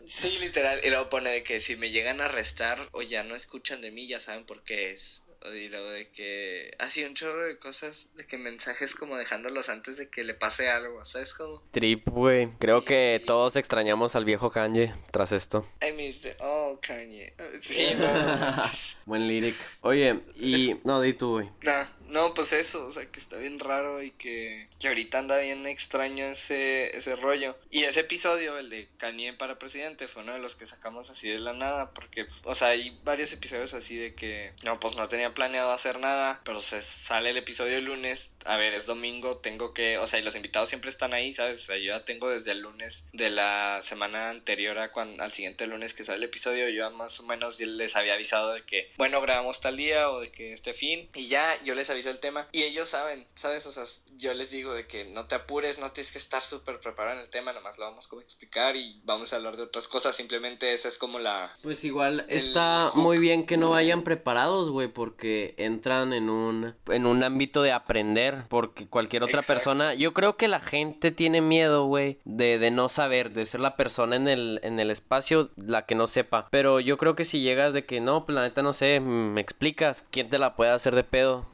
[0.02, 0.82] que- Sí, literal.
[0.84, 3.92] Y luego pone de que si me llegan a arrestar o ya no escuchan de
[3.92, 5.24] mí, ya saben por qué es.
[5.54, 9.98] Y luego de que así un chorro de cosas, de que mensajes como dejándolos antes
[9.98, 11.64] de que le pase algo, ¿sabes cómo?
[11.72, 12.50] Trip, güey.
[12.60, 15.66] Creo que todos extrañamos al viejo Kanye tras esto.
[15.88, 17.34] I miss the- oh, Kanye.
[17.62, 18.08] Sí, no.
[19.06, 19.56] Buen lyric.
[19.82, 20.76] Oye, y...
[20.84, 21.50] No, di tú, güey.
[21.64, 25.38] Nah, no, pues eso, o sea, que está bien raro y que, que ahorita anda
[25.40, 27.58] bien extraño ese, ese rollo.
[27.70, 31.30] Y ese episodio, el de Kanye para presidente, fue uno de los que sacamos así
[31.30, 35.08] de la nada, porque, o sea, hay varios episodios así de que, no, pues no
[35.10, 39.38] tenía planeado hacer nada, pero se sale el episodio el lunes, a ver, es domingo,
[39.38, 41.60] tengo que, o sea, y los invitados siempre están ahí, ¿sabes?
[41.62, 45.32] O sea, yo ya tengo desde el lunes de la semana anterior a cuan- al
[45.32, 48.64] siguiente lunes que sale el episodio, yo ya más o menos les había avisado de
[48.64, 52.10] que, bueno, grabamos tal día o de que este fin, y ya yo les aviso
[52.10, 53.66] el tema, y ellos saben, ¿sabes?
[53.66, 53.84] O sea,
[54.18, 57.24] yo les digo de que no te apures, no tienes que estar súper preparado en
[57.24, 60.16] el tema, nomás lo vamos como a explicar y vamos a hablar de otras cosas,
[60.16, 61.52] simplemente esa es como la...
[61.64, 63.02] Pues igual está hook.
[63.04, 67.72] muy bien que no vayan preparados, güey, porque entran en un en un ámbito de
[67.72, 69.54] aprender, porque cualquier otra Exacto.
[69.54, 73.60] persona, yo creo que la gente tiene miedo, güey, de, de no saber, de ser
[73.60, 77.26] la persona en el en el espacio la que no sepa, pero yo creo que
[77.26, 80.56] si llegas de que no, pues la neta no sé, me explicas, ¿quién te la
[80.56, 81.46] puede hacer de pedo?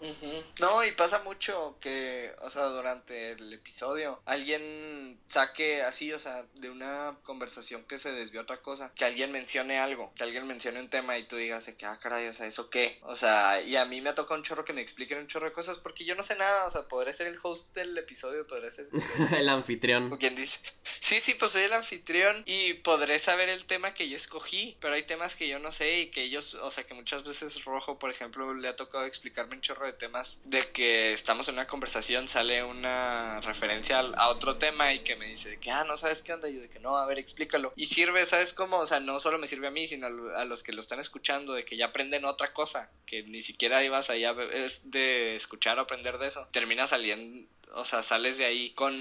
[0.59, 6.45] No, y pasa mucho que, o sea, durante el episodio, alguien saque así, o sea,
[6.55, 10.47] de una conversación que se desvió a otra cosa, que alguien mencione algo, que alguien
[10.47, 12.99] mencione un tema y tú digas que, ah, caray, o sea, ¿eso qué?
[13.03, 15.47] O sea, y a mí me ha tocado un chorro que me expliquen un chorro
[15.47, 18.71] de cosas porque yo no sé nada, sea, podré ser el host del episodio, podré
[18.71, 18.87] ser...
[19.37, 20.03] el anfitrión.
[20.03, 20.59] Como quien dice.
[20.83, 24.95] Sí, sí, pues soy el anfitrión y podré saber el tema que yo escogí, pero
[24.95, 27.99] hay temas que yo no sé y que ellos, o sea, que muchas veces Rojo,
[27.99, 31.67] por ejemplo, le ha tocado explicarme un chorro de temas de que estamos en una
[31.67, 35.97] conversación, sale una referencia a otro tema y que me dice de que, ah, no
[35.97, 37.73] sabes qué onda, y yo de que no, a ver, explícalo.
[37.75, 38.77] Y sirve, ¿sabes cómo?
[38.79, 41.53] O sea, no solo me sirve a mí, sino a los que lo están escuchando,
[41.53, 45.81] de que ya aprenden otra cosa, que ni siquiera ibas allá es de escuchar o
[45.81, 46.47] aprender de eso.
[46.53, 48.93] Termina saliendo o sea, sales de ahí con,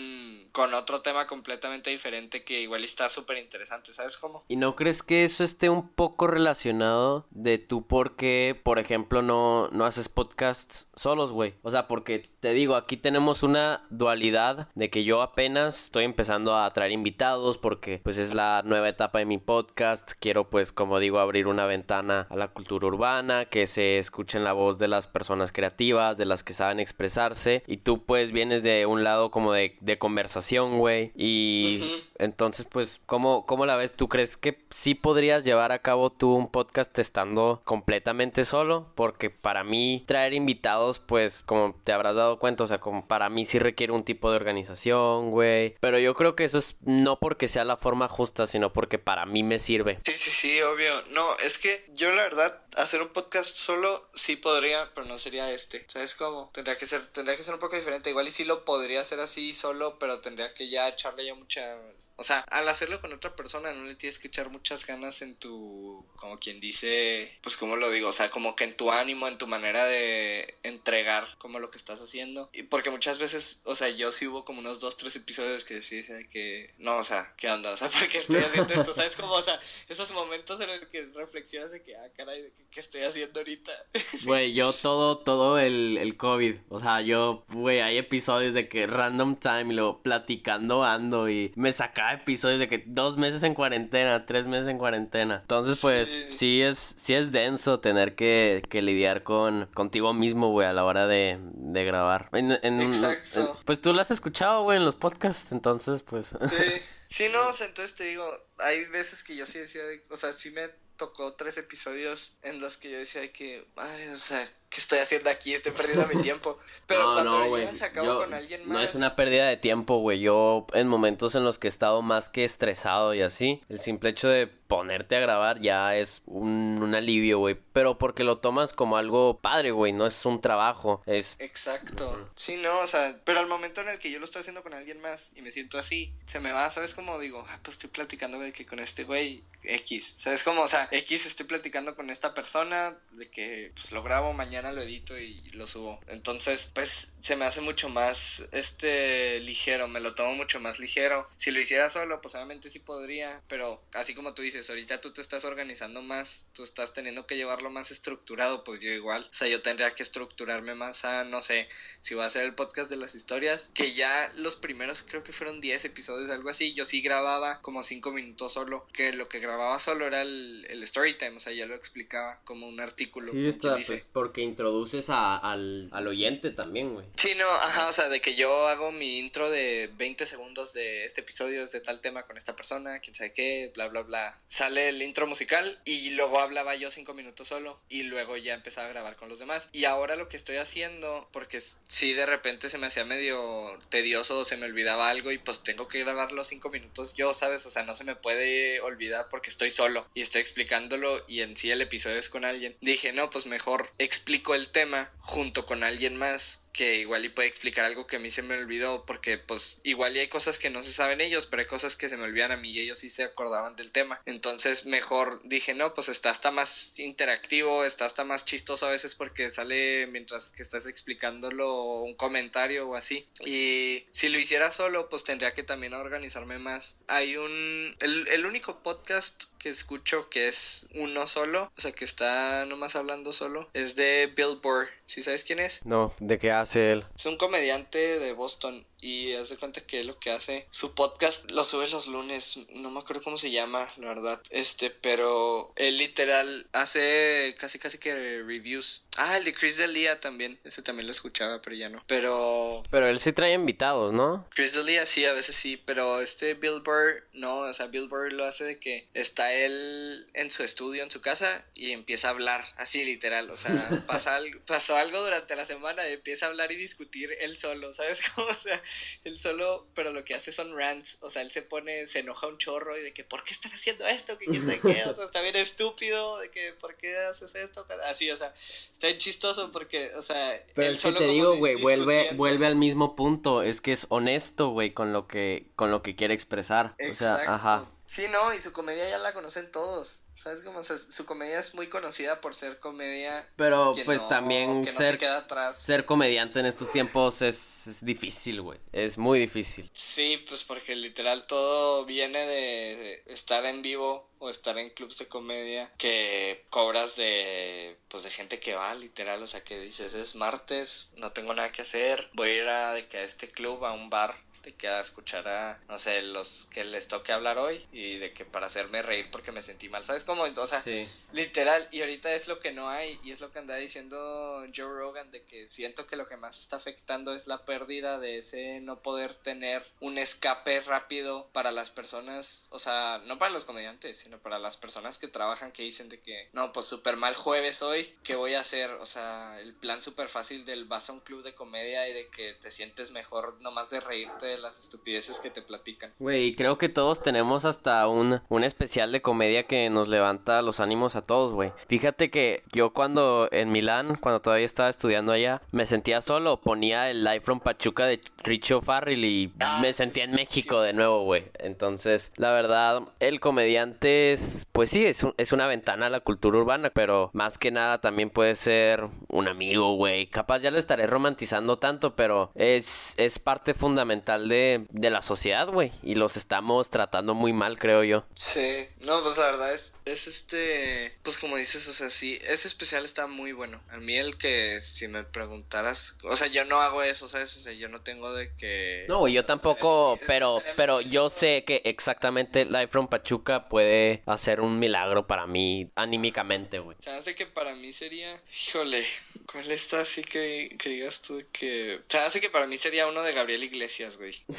[0.52, 4.44] con otro tema completamente diferente que igual está súper interesante, ¿sabes cómo?
[4.48, 9.22] ¿Y no crees que eso esté un poco relacionado de tú por qué, por ejemplo,
[9.22, 11.54] no, no haces podcasts solos, güey?
[11.62, 16.56] O sea, porque te digo, aquí tenemos una dualidad de que yo apenas estoy empezando
[16.56, 20.10] a traer invitados porque pues es la nueva etapa de mi podcast.
[20.18, 24.54] Quiero pues como digo abrir una ventana a la cultura urbana, que se escuchen la
[24.54, 27.62] voz de las personas creativas, de las que saben expresarse.
[27.68, 31.12] Y tú pues vienes de un lado como de, de conversación, güey.
[31.14, 33.94] Y entonces pues ¿cómo, ¿cómo la ves?
[33.94, 38.88] ¿Tú crees que sí podrías llevar a cabo tú un podcast estando completamente solo?
[38.96, 43.28] Porque para mí traer invitados pues como te habrás dado cuenta, o sea, como para
[43.28, 45.76] mí sí requiere un tipo de organización, güey.
[45.80, 49.26] Pero yo creo que eso es no porque sea la forma justa, sino porque para
[49.26, 49.98] mí me sirve.
[50.04, 50.92] Sí, sí, sí, obvio.
[51.10, 55.52] No, es que yo la verdad hacer un podcast solo sí podría, pero no sería
[55.52, 55.84] este.
[55.88, 56.50] ¿Sabes cómo?
[56.54, 58.10] Tendría que ser, tendría que ser un poco diferente.
[58.10, 61.78] Igual y sí lo podría hacer así solo, pero tendría que ya echarle ya mucha.
[62.16, 65.34] O sea, al hacerlo con otra persona no le tienes que echar muchas ganas en
[65.36, 69.28] tu, como quien dice, pues como lo digo, o sea, como que en tu ánimo,
[69.28, 72.50] en tu manera de entregar como lo que estás haciendo.
[72.52, 75.82] Y porque muchas veces, o sea, yo sí hubo como unos dos, tres episodios que
[75.82, 77.70] sí decía que, no, o sea, ¿qué onda?
[77.70, 78.94] O sea, ¿por qué estoy haciendo esto?
[78.94, 79.32] ¿Sabes cómo?
[79.34, 82.80] O sea, esos momentos en los que reflexionas de que, ah, caray, de que ¿qué
[82.80, 83.72] estoy haciendo ahorita?
[84.24, 88.86] Güey, yo todo, todo el, el COVID, o sea, yo, güey, hay episodios de que
[88.86, 93.54] random time y luego platicando ando y me sacaba episodios de que dos meses en
[93.54, 95.40] cuarentena, tres meses en cuarentena.
[95.42, 100.66] Entonces, pues, sí, es, sí es denso tener que, que lidiar con, contigo mismo, güey,
[100.66, 102.30] a la hora de, de grabar.
[102.32, 103.58] Exacto.
[103.64, 106.28] pues tú lo has escuchado, güey, en los podcasts, entonces, pues.
[106.28, 106.64] Sí.
[107.12, 110.32] Sí, no, o sea, entonces te digo, hay veces que yo sí decía, o sea,
[110.32, 110.70] sí me
[111.02, 115.28] tocó tres episodios en los que yo decía que, madre, o sea, ¿qué estoy haciendo
[115.30, 115.54] aquí?
[115.54, 116.58] Estoy perdiendo mi tiempo.
[116.86, 118.68] Pero No, cuando no, lo llevas a cabo yo- con alguien más.
[118.68, 120.20] No es una pérdida de tiempo, güey.
[120.20, 124.10] Yo en momentos en los que he estado más que estresado y así, el simple
[124.10, 127.58] hecho de ponerte a grabar ya es un, un alivio, güey.
[127.74, 129.92] Pero porque lo tomas como algo padre, güey.
[129.92, 131.02] No es un trabajo.
[131.04, 131.36] Es...
[131.38, 132.30] Exacto.
[132.34, 134.72] Sí, no, o sea, pero al momento en el que yo lo estoy haciendo con
[134.72, 136.94] alguien más y me siento así, se me va, ¿sabes?
[136.94, 140.42] Como digo, ah, pues estoy platicando de que con este güey X, ¿sabes?
[140.42, 144.61] Como, o sea, X estoy platicando con esta persona, de que pues lo grabo, mañana
[144.70, 145.98] lo edito y lo subo.
[146.06, 151.26] Entonces, pues se me hace mucho más, este, ligero, me lo tomo mucho más ligero.
[151.36, 155.12] Si lo hiciera solo, pues obviamente sí podría, pero así como tú dices, ahorita tú
[155.12, 159.26] te estás organizando más, tú estás teniendo que llevarlo más estructurado, pues yo igual.
[159.30, 161.68] O sea, yo tendría que estructurarme más a, no sé,
[162.00, 165.32] si voy a hacer el podcast de las historias, que ya los primeros creo que
[165.32, 169.40] fueron 10 episodios, algo así, yo sí grababa como 5 minutos solo, que lo que
[169.40, 173.30] grababa solo era el, el story time, o sea, ya lo explicaba como un artículo.
[173.30, 177.06] Sí, está, pues porque introduces a- al, al oyente también, güey.
[177.16, 181.04] Sí, no, ajá, o sea, de que yo hago mi intro de 20 segundos de
[181.04, 184.38] este episodio es de tal tema con esta persona, quién sabe qué, bla, bla, bla.
[184.46, 188.86] Sale el intro musical y luego hablaba yo cinco minutos solo y luego ya empezaba
[188.86, 189.68] a grabar con los demás.
[189.72, 193.78] Y ahora lo que estoy haciendo, porque s- sí de repente se me hacía medio
[193.88, 197.32] tedioso o se me olvidaba algo y pues tengo que grabar los cinco minutos yo,
[197.32, 197.64] ¿sabes?
[197.66, 201.56] O sea, no se me puede olvidar porque estoy solo y estoy explicándolo y en
[201.56, 202.76] sí el episodio es con alguien.
[202.80, 207.48] Dije, no, pues mejor explico el tema junto con alguien más que igual y puede
[207.48, 210.70] explicar algo que a mí se me olvidó porque pues igual y hay cosas que
[210.70, 212.98] no se saben ellos pero hay cosas que se me olvidan a mí y ellos
[212.98, 214.20] sí se acordaban del tema.
[214.26, 219.14] Entonces mejor dije no pues está hasta más interactivo está hasta más chistoso a veces
[219.14, 225.08] porque sale mientras que estás explicándolo un comentario o así y si lo hiciera solo
[225.08, 226.98] pues tendría que también organizarme más.
[227.08, 232.04] Hay un el, el único podcast que escucho que es uno solo o sea que
[232.04, 235.84] está nomás hablando solo es de Bill Burr ¿sí sabes quién es?
[235.84, 237.04] No, ¿de qué hace él?
[237.14, 241.50] Es un comediante de Boston y haz de cuenta que lo que hace, su podcast
[241.50, 245.98] lo sube los lunes, no me acuerdo cómo se llama, la verdad, este, pero él
[245.98, 249.02] literal hace casi casi que reviews.
[249.16, 252.02] Ah, el de Chris D'Elia también, ese también lo escuchaba, pero ya no.
[252.06, 254.46] Pero Pero él sí trae invitados, ¿no?
[254.54, 258.32] Chris D'Elia sí, a veces sí, pero este Bill Burr no, o sea, Bill Burr
[258.32, 262.30] lo hace de que está él en su estudio, en su casa, y empieza a
[262.30, 263.72] hablar, así literal, o sea,
[264.06, 267.92] pasa algo, pasó algo durante la semana y empieza a hablar y discutir él solo,
[267.92, 268.48] ¿sabes cómo?
[268.48, 268.80] O sea,
[269.24, 272.46] él solo, pero lo que hace son rants, o sea, él se pone, se enoja
[272.46, 274.38] un chorro y de que, ¿por qué están haciendo esto?
[274.38, 277.86] Que quién qué, o sea, está bien estúpido, de que, ¿por qué haces esto?
[278.08, 281.52] Así, o sea, está bien chistoso porque, o sea, Pero él es que te digo,
[281.52, 283.62] di- güey, vuelve, vuelve al mismo punto.
[283.62, 286.94] Es que es honesto, güey, con lo que, con lo que quiere expresar.
[286.94, 287.50] O sea, Exacto.
[287.52, 287.90] ajá.
[288.06, 290.21] Sí, no, y su comedia ya la conocen todos.
[290.34, 290.80] ¿Sabes cómo?
[290.80, 293.48] O sea, su comedia es muy conocida por ser comedia.
[293.56, 295.76] Pero que pues no- también que no ser, se queda atrás.
[295.80, 298.78] ser comediante en estos tiempos es, es difícil, güey.
[298.92, 299.88] Es muy difícil.
[299.92, 305.28] Sí, pues porque literal todo viene de estar en vivo o estar en clubs de
[305.28, 310.34] comedia que cobras de pues de gente que va literal, o sea que dices es
[310.34, 313.84] martes, no tengo nada que hacer, voy a ir a, de que a este club,
[313.84, 317.58] a un bar de que a escuchar a, no sé, los que les toque hablar
[317.58, 320.42] hoy y de que para hacerme reír porque me sentí mal, ¿sabes cómo?
[320.42, 321.08] O sea, Sí.
[321.32, 324.84] Literal, y ahorita es lo que no hay, y es lo que anda diciendo Joe
[324.84, 328.80] Rogan, de que siento que lo que más está afectando es la pérdida de ese
[328.80, 334.18] no poder tener un escape rápido para las personas, o sea, no para los comediantes,
[334.18, 337.82] sino para las personas que trabajan que dicen de que, no, pues súper mal jueves
[337.82, 338.90] hoy, ¿qué voy a hacer?
[338.92, 342.28] O sea, el plan súper fácil del vas a un club de comedia y de
[342.28, 346.12] que te sientes mejor nomás de reírte de las estupideces que te platican.
[346.18, 350.80] Güey, creo que todos tenemos hasta un, un especial de comedia que nos levanta los
[350.80, 351.72] ánimos a todos, güey.
[351.88, 357.10] Fíjate que yo cuando en Milán, cuando todavía estaba estudiando allá, me sentía solo, ponía
[357.10, 361.44] el Live from Pachuca de Richo Farrell y me sentía en México de nuevo, güey.
[361.58, 366.58] Entonces, la verdad, el comediante es, pues sí, es, es una ventana a la cultura
[366.58, 370.26] urbana, pero más que nada también puede ser un amigo, güey.
[370.26, 375.68] Capaz ya lo estaré romantizando tanto, pero es, es parte fundamental de, de la sociedad,
[375.68, 375.92] güey.
[376.02, 378.24] Y los estamos tratando muy mal, creo yo.
[378.34, 382.68] Sí, no, pues la verdad es, es este, pues como dices, o sea, sí, ese
[382.68, 383.82] especial está muy bueno.
[383.90, 387.56] A mí el que, si me preguntaras, o sea, yo no hago eso, ¿sabes?
[387.56, 389.04] O sea, yo no tengo de que...
[389.08, 394.78] No, yo tampoco, pero, pero yo sé que exactamente Live from Pachuca puede hacer un
[394.78, 396.96] milagro para mí anímicamente, güey.
[397.06, 399.06] Hace que para mí sería, híjole,
[399.50, 402.00] ¿cuál está así que, que digas tú que...
[402.24, 404.42] Hace que para mí sería uno de Gabriel Iglesias, güey.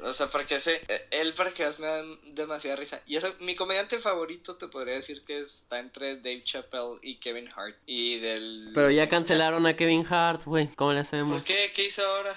[0.00, 3.02] O sea, porque ese, él para que me da demasiada risa.
[3.06, 7.48] Y eso, mi comediante favorito te podría decir que está entre Dave Chappelle y Kevin
[7.54, 7.76] Hart.
[7.86, 8.72] Y del...
[8.74, 10.68] Pero ya cancelaron a Kevin Hart, güey.
[10.74, 11.38] ¿Cómo le hacemos?
[11.38, 11.72] ¿Por qué?
[11.74, 12.34] ¿Qué hizo ahora?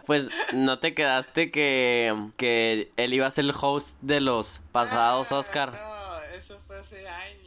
[0.06, 5.32] pues no te quedaste que, que él iba a ser el host de los pasados
[5.32, 5.72] Ah, Oscar.
[5.72, 7.37] No, eso fue hace años.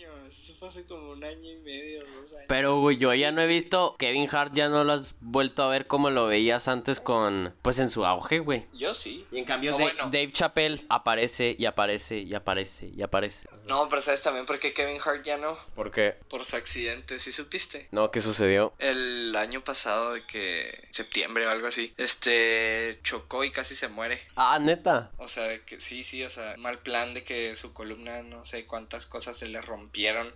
[0.62, 2.45] Fue hace como un año y medio, dos años.
[2.47, 3.95] Pero, güey, yo ya no he visto.
[3.97, 7.56] Kevin Hart ya no lo has vuelto a ver como lo veías antes con.
[7.63, 8.67] Pues en su auge, güey.
[8.71, 9.26] Yo sí.
[9.32, 10.04] Y en cambio, No, Da- bueno.
[10.12, 13.47] Dave Chappelle aparece y aparece y aparece y aparece.
[13.71, 15.57] No, pero sabes también por qué Kevin Hart ya no.
[15.75, 16.17] ¿Por qué?
[16.27, 17.88] Por su accidente, ¿sí supiste?
[17.91, 18.73] No, ¿qué sucedió?
[18.79, 24.21] El año pasado, de que septiembre o algo así, este chocó y casi se muere.
[24.36, 25.12] Ah, neta.
[25.15, 28.65] O sea, que sí, sí, o sea, mal plan de que su columna, no sé
[28.65, 30.36] cuántas cosas se le rompieron.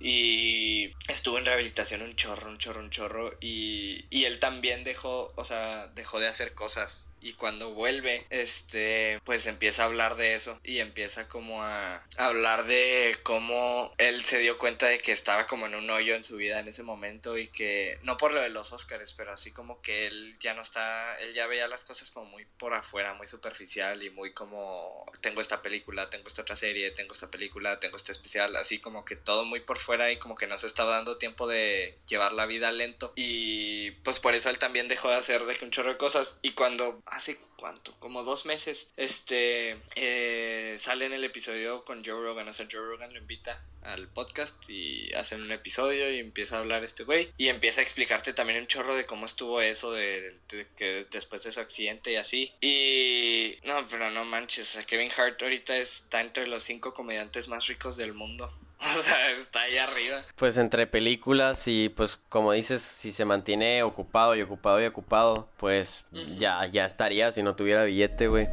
[0.00, 3.36] Y estuvo en rehabilitación un chorro, un chorro, un chorro.
[3.42, 7.10] Y, y él también dejó, o sea, dejó de hacer cosas.
[7.22, 10.58] Y cuando vuelve, este, pues empieza a hablar de eso.
[10.64, 15.66] Y empieza como a hablar de cómo él se dio cuenta de que estaba como
[15.66, 17.38] en un hoyo en su vida en ese momento.
[17.38, 20.62] Y que, no por lo de los Oscars, pero así como que él ya no
[20.62, 25.06] está, él ya veía las cosas como muy por afuera, muy superficial y muy como,
[25.20, 28.56] tengo esta película, tengo esta otra serie, tengo esta película, tengo este especial.
[28.56, 31.46] Así como que todo muy por fuera y como que no se estaba dando tiempo
[31.46, 33.12] de llevar la vida lento.
[33.14, 36.38] Y pues por eso él también dejó de hacer de que un chorro de cosas.
[36.42, 42.20] Y cuando hace cuánto, como dos meses, este eh, sale en el episodio con Joe
[42.22, 42.48] Rogan.
[42.48, 46.60] O sea, Joe Rogan lo invita al podcast y hacen un episodio y empieza a
[46.60, 47.32] hablar este güey.
[47.36, 50.34] Y empieza a explicarte también un chorro de cómo estuvo eso, de,
[50.76, 52.54] que después de su accidente y así.
[52.60, 57.96] Y no, pero no manches, Kevin Hart ahorita está entre los cinco comediantes más ricos
[57.96, 58.52] del mundo.
[58.98, 60.18] O sea, está ahí arriba.
[60.36, 65.48] Pues entre películas y pues como dices, si se mantiene ocupado y ocupado y ocupado,
[65.56, 66.04] pues
[66.36, 68.46] ya, ya estaría si no tuviera billete, güey.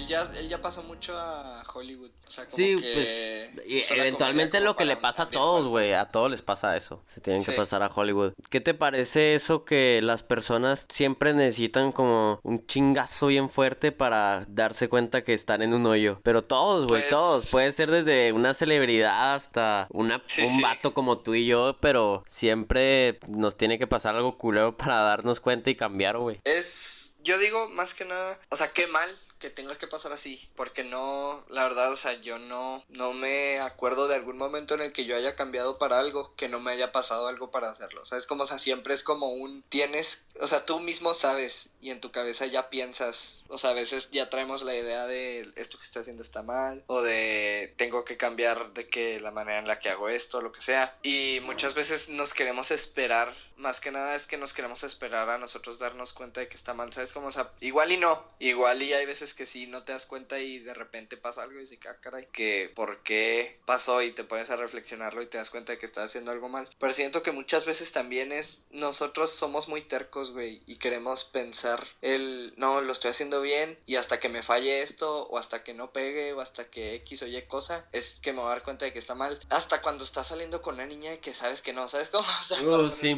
[0.00, 2.10] Él ya, él ya pasó mucho a Hollywood.
[2.26, 6.06] O sea, como Sí, que pues eventualmente lo que le pasa a todos, güey, a
[6.06, 7.02] todos les pasa eso.
[7.08, 8.32] Se tienen que pasar a Hollywood.
[8.50, 14.44] ¿Qué te parece eso que las personas siempre necesitan como un chingazo bien fuerte para
[14.48, 16.20] darse cuenta que están en un hoyo?
[16.22, 17.50] Pero todos, güey, Pues- todos.
[17.50, 22.22] Puede ser desde una celebridad hasta una, Sí, un vato como tú y yo, pero
[22.26, 26.40] siempre nos tiene que pasar algo culero para darnos cuenta y cambiar, güey.
[26.44, 29.10] Es, yo digo más que nada, o sea, qué mal
[29.40, 33.58] que tenga que pasar así, porque no, la verdad, o sea, yo no, no me
[33.58, 36.70] acuerdo de algún momento en el que yo haya cambiado para algo, que no me
[36.70, 39.62] haya pasado algo para hacerlo, o sea, es como, o sea, siempre es como un,
[39.62, 43.74] tienes, o sea, tú mismo sabes y en tu cabeza ya piensas, o sea, a
[43.74, 48.04] veces ya traemos la idea de esto que estoy haciendo está mal, o de tengo
[48.04, 51.40] que cambiar de que la manera en la que hago esto, lo que sea, y
[51.42, 55.78] muchas veces nos queremos esperar, más que nada es que nos queremos esperar a nosotros
[55.78, 57.12] darnos cuenta de que está mal, ¿sabes?
[57.12, 60.06] Como, o sea, igual y no, igual y hay veces que sí no te das
[60.06, 64.12] cuenta y de repente pasa algo y dices, ah, caray, que por qué pasó y
[64.12, 66.68] te pones a reflexionarlo y te das cuenta de que estás haciendo algo mal.
[66.78, 71.84] Pero siento que muchas veces también es, nosotros somos muy tercos, güey, y queremos pensar
[72.02, 75.74] el, no, lo estoy haciendo bien y hasta que me falle esto o hasta que
[75.74, 78.62] no pegue o hasta que X o Y cosa, es que me voy a dar
[78.62, 79.40] cuenta de que está mal.
[79.50, 82.26] Hasta cuando estás saliendo con una niña y que sabes que no, ¿sabes cómo?
[82.40, 83.16] O sea, uh, sí.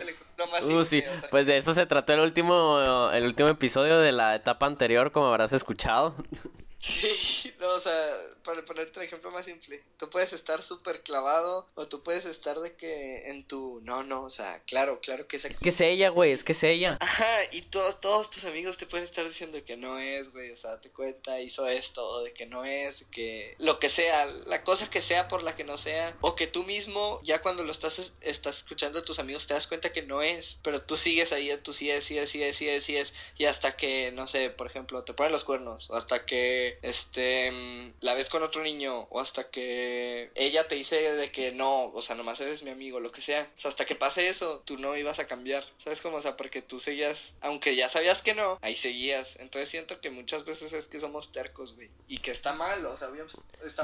[0.65, 1.03] Uh, sí.
[1.31, 5.27] Pues de eso se trató el último, el último episodio de la etapa anterior, como
[5.27, 6.15] habrás escuchado.
[6.85, 8.11] Sí, o sea,
[8.45, 12.61] para ponerte el ejemplo más simple, tú puedes estar súper clavado o tú puedes estar
[12.61, 15.81] de que en tu, no, no, o sea, claro, claro que es Es que es
[15.81, 16.99] ella, güey, es que es ella.
[17.01, 20.81] Ajá, y todos tus amigos te pueden estar diciendo que no es, güey, o sea,
[20.81, 24.91] te cuenta, hizo esto, o de que no es, que lo que sea, la cosa
[24.91, 28.15] que sea por la que no sea, o que tú mismo, ya cuando lo estás,
[28.21, 31.51] estás escuchando a tus amigos, te das cuenta que no es, pero tú sigues ahí,
[31.63, 35.33] tú sigues, sigues, sigues, sigues, sigues, y hasta que, no sé, por ejemplo, te ponen
[35.33, 37.53] los cuernos, o hasta que este,
[38.01, 42.03] la ves con otro niño o hasta que ella te dice de que no, o
[42.03, 43.49] sea, nomás eres mi amigo, lo que sea.
[43.55, 45.65] O sea, hasta que pase eso, tú no ibas a cambiar.
[45.79, 46.17] ¿Sabes cómo?
[46.17, 49.37] O sea, porque tú seguías, aunque ya sabías que no, ahí seguías.
[49.37, 51.91] Entonces siento que muchas veces es que somos tercos, güey.
[52.09, 53.09] Y que está mal, o sea,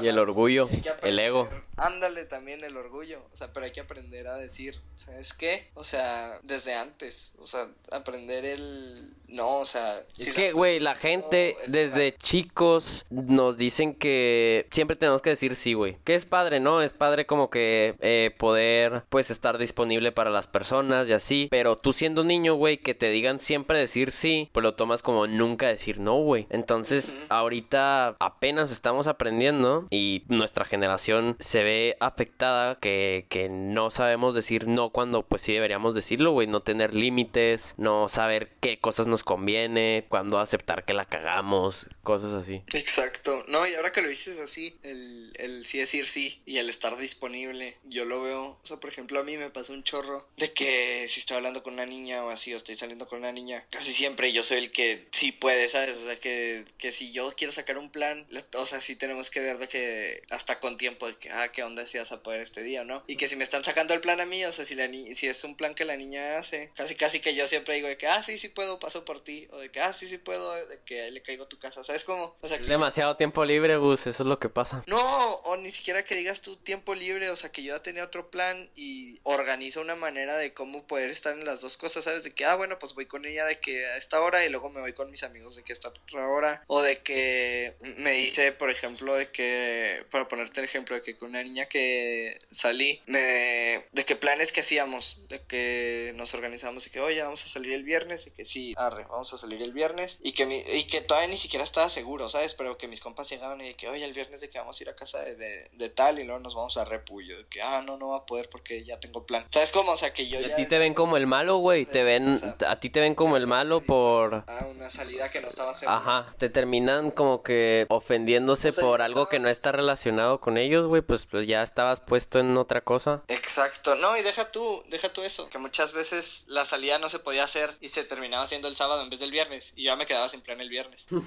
[0.01, 0.69] Y el orgullo,
[1.01, 1.49] el ego.
[1.77, 3.23] Ándale también el orgullo.
[3.31, 5.69] O sea, pero hay que aprender a decir, ¿sabes qué?
[5.73, 7.33] O sea, desde antes.
[7.39, 9.13] O sea, aprender el...
[9.27, 10.03] No, o sea...
[10.17, 15.73] Es que, güey, la gente desde chicos nos dicen que siempre tenemos que decir sí,
[15.73, 15.97] güey.
[16.03, 16.81] Que es padre, ¿no?
[16.81, 21.47] Es padre como que eh, poder, pues, estar disponible para las personas y así.
[21.51, 25.27] Pero tú siendo niño, güey, que te digan siempre decir sí, pues lo tomas como
[25.27, 26.47] nunca decir no, güey.
[26.49, 34.33] Entonces, ahorita apenas estamos aprendiendo y nuestra generación se ve afectada que, que no sabemos
[34.33, 36.47] decir no cuando, pues, sí deberíamos decirlo, güey.
[36.47, 42.33] No tener límites, no saber qué cosas nos conviene, cuando aceptar que la cagamos, cosas
[42.33, 42.63] así.
[42.73, 43.43] Exacto.
[43.47, 46.97] No, y ahora que lo dices así, el, el sí decir sí y el estar
[46.97, 48.59] disponible, yo lo veo.
[48.61, 51.63] O sea, por ejemplo, a mí me pasa un chorro de que si estoy hablando
[51.63, 54.57] con una niña o así, o estoy saliendo con una niña, casi siempre yo soy
[54.59, 55.97] el que sí puede, ¿sabes?
[55.97, 59.39] O sea, que, que si yo quiero sacar un plan, o sea, sí tenemos que
[59.39, 62.41] ver de que hasta con tiempo, de que, ah, qué onda si vas a poder
[62.41, 63.03] este día no.
[63.07, 65.27] Y que si me están sacando el plan a mí, o sea, si, la si
[65.27, 68.07] es un plan que la niña hace, casi casi que yo siempre digo de que,
[68.07, 70.79] ah, sí, sí puedo, paso por ti, o de que, ah, sí, sí puedo, de
[70.85, 72.37] que le caigo tu casa, ¿sabes cómo?
[72.67, 74.83] Demasiado tiempo libre, Gus, eso es lo que pasa.
[74.87, 78.03] No, o ni siquiera que digas tu tiempo libre, o sea, que yo ya tenía
[78.03, 82.23] otro plan y organizo una manera de cómo poder estar en las dos cosas, ¿sabes?
[82.23, 84.69] De que, ah, bueno, pues voy con ella de que a esta hora y luego
[84.69, 86.63] me voy con mis amigos de que a esta otra hora.
[86.67, 91.17] O de que me dice, por ejemplo, de que, para ponerte el ejemplo, de que
[91.17, 96.85] con una niña que salí, me, de qué planes que hacíamos, de que nos organizamos
[96.85, 99.61] y que, oye, vamos a salir el viernes, y que sí, arre, vamos a salir
[99.63, 102.53] el viernes, y que, mi, y que todavía ni siquiera estaba seguro, ¿sabes?
[102.53, 104.83] Pero que mis compas llegaban y de que, oye, el viernes de que vamos a
[104.83, 107.37] ir a casa de, de, tal y luego nos vamos a repullo.
[107.37, 109.45] De que, ah, no, no va a poder porque ya tengo plan.
[109.49, 109.91] ¿Sabes cómo?
[109.91, 111.85] O sea, que yo a ti te ven como el malo, güey.
[111.85, 114.43] Te ven, a ti te ven como el malo por...
[114.47, 115.97] Ah, una salida que no estaba segura.
[115.97, 121.01] Ajá, te terminan como que ofendiéndose por algo que no está relacionado con ellos, güey.
[121.01, 123.23] Pues, pues ya estabas puesto en otra cosa.
[123.29, 123.95] Exacto.
[123.95, 125.49] No, y deja tú, deja tú eso.
[125.49, 129.01] Que muchas veces la salida no se podía hacer y se terminaba haciendo el sábado
[129.01, 129.73] en vez del viernes.
[129.75, 131.07] Y ya me quedaba sin plan el viernes.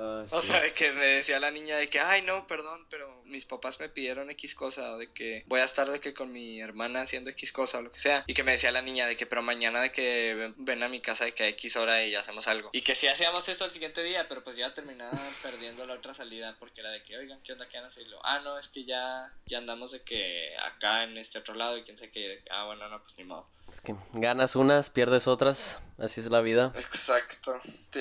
[0.00, 3.44] Ah, o sea, que me decía la niña de que, ay, no, perdón, pero mis
[3.44, 6.60] papás me pidieron X cosa, o de que voy a estar de que con mi
[6.60, 8.24] hermana haciendo X cosa, o lo que sea.
[8.26, 11.00] Y que me decía la niña de que, pero mañana de que ven, a mi
[11.00, 12.70] casa de que a X hora y hacemos algo.
[12.72, 16.14] Y que si hacíamos eso el siguiente día, pero pues ya terminaba perdiendo la otra
[16.14, 17.68] salida porque era de que, oigan, ¿qué onda?
[17.68, 18.06] ¿Qué van a hacer?
[18.22, 21.82] ah, no, es que ya, ya andamos de que acá en este otro lado y
[21.82, 22.42] quién sabe qué.
[22.50, 23.48] Ah, bueno, no, pues ni modo.
[23.72, 26.72] Es que ganas unas, pierdes otras, así es la vida.
[26.74, 27.60] Exacto.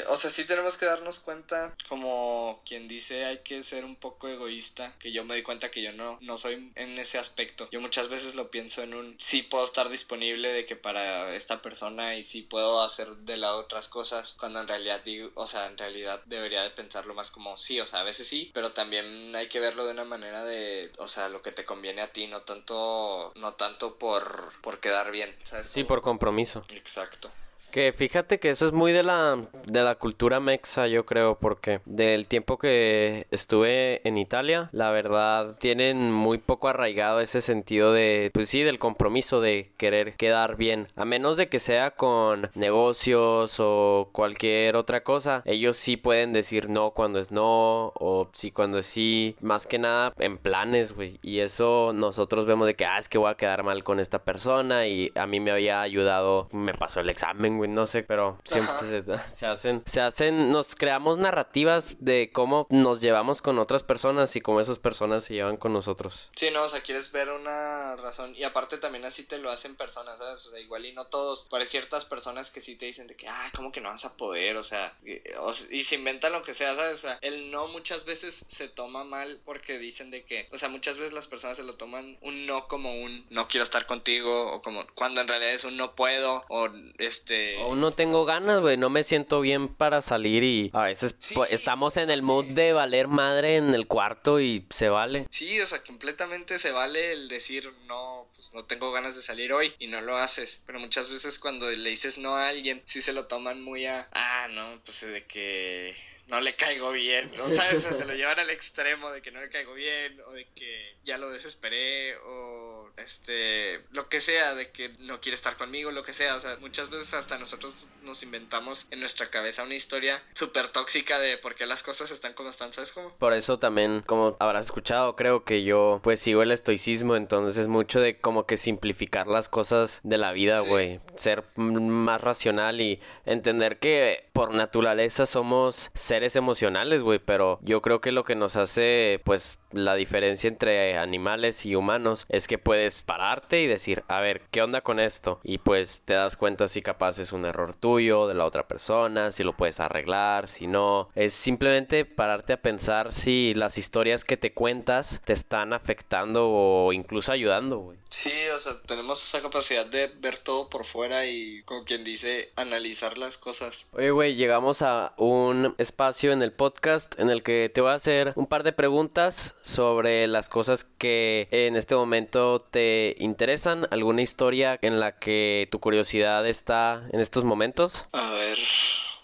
[0.10, 4.28] O sea, sí tenemos que darnos cuenta, como quien dice, hay que ser un poco
[4.28, 7.68] egoísta, que yo me di cuenta que yo no, no soy en ese aspecto.
[7.72, 11.62] Yo muchas veces lo pienso en un, sí puedo estar disponible de que para esta
[11.62, 15.68] persona y sí puedo hacer de lado otras cosas, cuando en realidad digo, o sea,
[15.68, 19.36] en realidad debería de pensarlo más como sí, o sea, a veces sí, pero también
[19.36, 22.28] hay que verlo de una manera de, o sea, lo que te conviene a ti,
[22.28, 25.57] no tanto, no tanto por, por quedar bien, ¿sabes?
[25.64, 26.64] Sí, por compromiso.
[26.70, 27.32] Exacto.
[27.72, 31.82] Que fíjate que eso es muy de la, de la cultura mexa, yo creo, porque
[31.86, 38.32] del tiempo que estuve en Italia, la verdad, tienen muy poco arraigado ese sentido de,
[38.34, 40.88] pues sí, del compromiso de querer quedar bien.
[40.96, 46.70] A menos de que sea con negocios o cualquier otra cosa, ellos sí pueden decir
[46.70, 51.20] no cuando es no, o sí cuando es sí, más que nada en planes, güey.
[51.22, 54.24] Y eso nosotros vemos de que, ah, es que voy a quedar mal con esta
[54.24, 59.04] persona y a mí me había ayudado, me pasó el examen, no sé, pero siempre
[59.30, 64.42] se, hacen, se hacen, nos creamos narrativas de cómo nos llevamos con otras personas y
[64.42, 66.30] cómo esas personas se llevan con nosotros.
[66.36, 69.76] Sí, no, o sea, quieres ver una razón y aparte también así te lo hacen
[69.76, 70.46] personas, ¿sabes?
[70.48, 73.28] O sea, igual y no todos, hay ciertas personas que sí te dicen de que,
[73.28, 74.58] ah, ¿cómo que no vas a poder?
[74.58, 76.98] O sea, y, se inventan lo que sea, ¿sabes?
[76.98, 80.70] O sea, el no muchas veces se toma mal porque dicen de que, o sea,
[80.70, 84.54] muchas veces las personas se lo toman un no como un no quiero estar contigo
[84.54, 87.47] o como cuando en realidad es un no puedo o este...
[87.60, 91.52] O no tengo ganas, güey, no me siento bien para salir y a veces pues,
[91.52, 95.28] estamos en el mood de valer madre en el cuarto y se vale.
[95.32, 99.54] Sí, o sea, completamente se vale el decir no, pues no tengo ganas de salir
[99.54, 103.02] hoy y no lo haces, pero muchas veces cuando le dices no a alguien, sí
[103.02, 105.96] se lo toman muy a, ah, no, pues de que
[106.28, 107.84] no le caigo bien, ¿no sabes?
[107.84, 111.18] se lo llevan al extremo de que no le caigo bien o de que ya
[111.18, 116.14] lo desesperé o este lo que sea de que no quiere estar conmigo, lo que
[116.14, 120.68] sea, o sea, muchas veces hasta nosotros nos inventamos en nuestra cabeza una historia súper
[120.70, 123.16] tóxica de por qué las cosas están como están, ¿sabes cómo?
[123.18, 127.68] Por eso también, como habrás escuchado, creo que yo pues sigo el estoicismo, entonces es
[127.68, 133.00] mucho de como que simplificar las cosas de la vida, güey, ser más racional y
[133.26, 138.56] entender que por naturaleza somos seres emocionales, güey, pero yo creo que lo que nos
[138.56, 144.22] hace, pues, la diferencia entre animales y humanos es que puedes pararte y decir, a
[144.22, 145.40] ver, ¿qué onda con esto?
[145.44, 149.32] Y pues te das cuenta si capaz es un error tuyo, de la otra persona,
[149.32, 151.10] si lo puedes arreglar, si no.
[151.16, 156.94] Es simplemente pararte a pensar si las historias que te cuentas te están afectando o
[156.94, 157.98] incluso ayudando, güey.
[158.10, 162.52] Sí, o sea, tenemos esa capacidad de ver todo por fuera y, como quien dice,
[162.56, 163.90] analizar las cosas.
[163.92, 167.96] Oye, güey, llegamos a un espacio en el podcast en el que te voy a
[167.96, 174.22] hacer un par de preguntas sobre las cosas que en este momento te interesan, alguna
[174.22, 178.06] historia en la que tu curiosidad está en estos momentos.
[178.14, 178.58] A ver,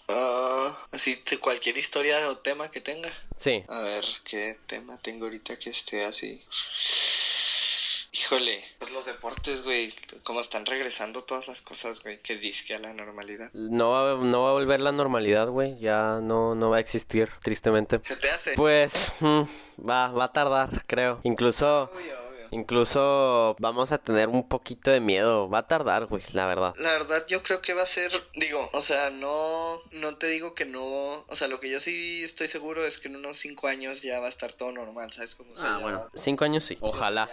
[0.08, 3.10] uh, así cualquier historia o tema que tenga.
[3.38, 3.64] Sí.
[3.68, 6.44] A ver, ¿qué tema tengo ahorita que esté así?
[8.16, 9.92] Híjole, pues los deportes, güey,
[10.22, 13.50] cómo están regresando todas las cosas, güey, que disque a la normalidad.
[13.54, 17.28] No va, no va a volver la normalidad, güey, ya no, no va a existir,
[17.42, 17.98] tristemente.
[18.04, 18.54] ¿Se te hace?
[18.54, 19.42] Pues, mm,
[19.88, 21.18] va, va a tardar, creo.
[21.24, 21.90] Incluso...
[22.54, 25.48] Incluso vamos a tener un poquito de miedo.
[25.50, 26.72] Va a tardar, güey, la verdad.
[26.78, 30.54] La verdad, yo creo que va a ser, digo, o sea, no, no te digo
[30.54, 33.66] que no, o sea, lo que yo sí estoy seguro es que en unos cinco
[33.66, 36.78] años ya va a estar todo normal, ¿sabes cómo se Ah, bueno, cinco años sí,
[36.80, 37.28] ojalá.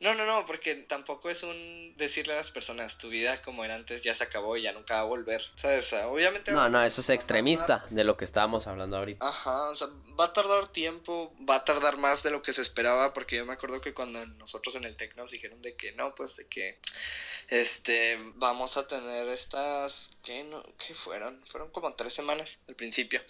[0.00, 3.76] no, no, no, porque tampoco es un decirle a las personas, tu vida como era
[3.76, 5.92] antes ya se acabó y ya nunca va a volver, ¿sabes?
[5.92, 6.50] Obviamente...
[6.50, 9.28] No, no, eso es extremista de lo que estábamos hablando ahorita.
[9.28, 9.86] Ajá, o sea,
[10.18, 13.46] va a tardar tiempo, va a tardar más de lo que se esperaba, porque yo
[13.46, 16.46] me acuerdo que cuando nosotros en el TEC nos dijeron de que no, pues de
[16.46, 16.78] que
[17.48, 21.42] este vamos a tener estas, ¿qué, no, ¿qué fueron?
[21.46, 23.22] Fueron como tres semanas al principio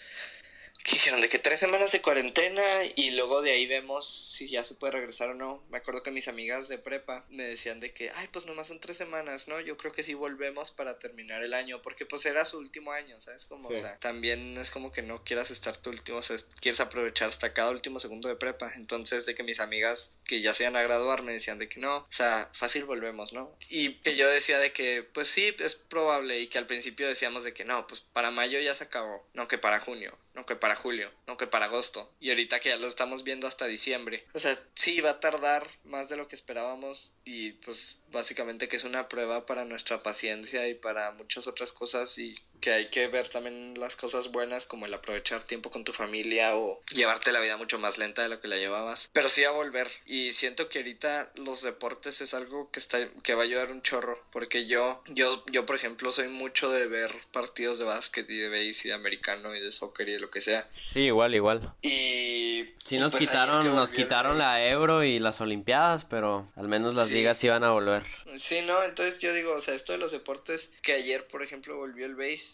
[0.84, 2.62] que dijeron de que tres semanas de cuarentena
[2.94, 5.64] y luego de ahí vemos si ya se puede regresar o no.
[5.70, 8.80] Me acuerdo que mis amigas de prepa me decían de que, ay, pues nomás son
[8.80, 9.60] tres semanas, ¿no?
[9.60, 13.18] Yo creo que sí volvemos para terminar el año, porque pues era su último año,
[13.18, 13.46] ¿sabes?
[13.46, 16.80] Como, o sea, también es como que no quieras estar tu último, o sea, quieres
[16.80, 18.70] aprovechar hasta cada último segundo de prepa.
[18.76, 21.80] Entonces, de que mis amigas que ya se iban a graduar me decían de que
[21.80, 23.56] no, o sea, fácil volvemos, ¿no?
[23.70, 27.42] Y que yo decía de que, pues sí, es probable y que al principio decíamos
[27.42, 30.56] de que no, pues para mayo ya se acabó, no que para junio, no que
[30.56, 32.12] para julio, no que para agosto.
[32.20, 34.26] Y ahorita que ya lo estamos viendo hasta diciembre.
[34.34, 38.76] O sea, sí va a tardar más de lo que esperábamos y pues básicamente que
[38.76, 43.08] es una prueba para nuestra paciencia y para muchas otras cosas y que hay que
[43.08, 47.40] ver también las cosas buenas como el aprovechar tiempo con tu familia o llevarte la
[47.40, 49.10] vida mucho más lenta de lo que la llevabas.
[49.12, 53.34] Pero sí a volver y siento que ahorita los deportes es algo que está que
[53.34, 57.14] va a ayudar un chorro porque yo yo yo por ejemplo soy mucho de ver
[57.32, 60.30] partidos de básquet y de base y de americano y de soccer y de lo
[60.30, 60.66] que sea.
[60.90, 61.74] Sí, igual, igual.
[61.82, 66.94] Y sí nos pues quitaron nos quitaron la Euro y las Olimpiadas, pero al menos
[66.94, 68.04] las ligas iban a volver.
[68.38, 71.76] Sí, no, entonces yo digo, o sea, esto de los deportes que ayer por ejemplo
[71.76, 72.53] volvió el base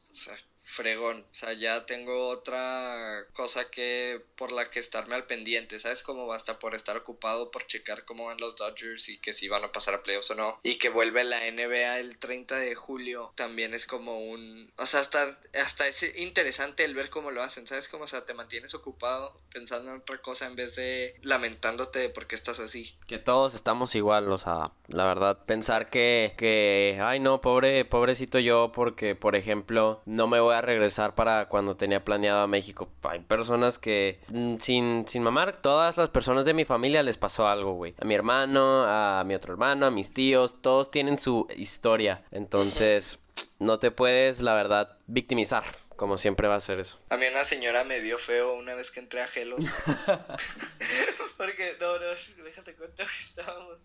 [0.11, 1.25] o sea, fregón.
[1.31, 6.03] O sea, ya tengo otra cosa que por la que estarme al pendiente, ¿sabes?
[6.03, 9.63] Como basta por estar ocupado por checar cómo van los Dodgers y que si van
[9.63, 10.59] a pasar a playoffs o no.
[10.63, 13.33] Y que vuelve la NBA el 30 de julio.
[13.35, 14.71] También es como un...
[14.77, 17.87] O sea, hasta, hasta es interesante el ver cómo lo hacen, ¿sabes?
[17.87, 22.09] Como, o sea, te mantienes ocupado pensando en otra cosa en vez de lamentándote de
[22.09, 22.95] por qué estás así.
[23.07, 28.39] Que todos estamos igual, o sea, la verdad, pensar que, que, ay no, pobre, pobrecito
[28.39, 32.89] yo porque, por ejemplo, no me voy a regresar para cuando tenía planeado a México.
[33.03, 37.47] Hay personas que, mm, sin, sin mamar, todas las personas de mi familia les pasó
[37.47, 37.95] algo, güey.
[37.99, 42.23] A mi hermano, a mi otro hermano, a mis tíos, todos tienen su historia.
[42.31, 43.19] Entonces,
[43.59, 45.63] no te puedes, la verdad, victimizar.
[45.95, 46.97] Como siempre va a ser eso.
[47.09, 49.63] A mí una señora me vio feo una vez que entré a Gelos.
[51.37, 53.77] Porque, no, no, déjate cuenta que estábamos.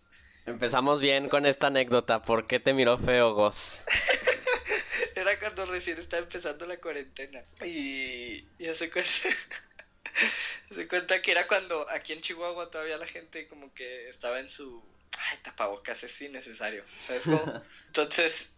[0.47, 2.23] Empezamos bien con esta anécdota.
[2.23, 3.83] ¿Por qué te miró feo, Goss?
[5.37, 7.43] Era cuando recién estaba empezando la cuarentena.
[7.63, 9.11] Y, y hace cuenta.
[10.71, 14.49] hace cuenta que era cuando aquí en Chihuahua todavía la gente como que estaba en
[14.49, 14.83] su.
[15.17, 16.83] Ay, tapabocas es innecesario.
[16.99, 17.61] ¿Sabes cómo?
[17.87, 18.51] Entonces,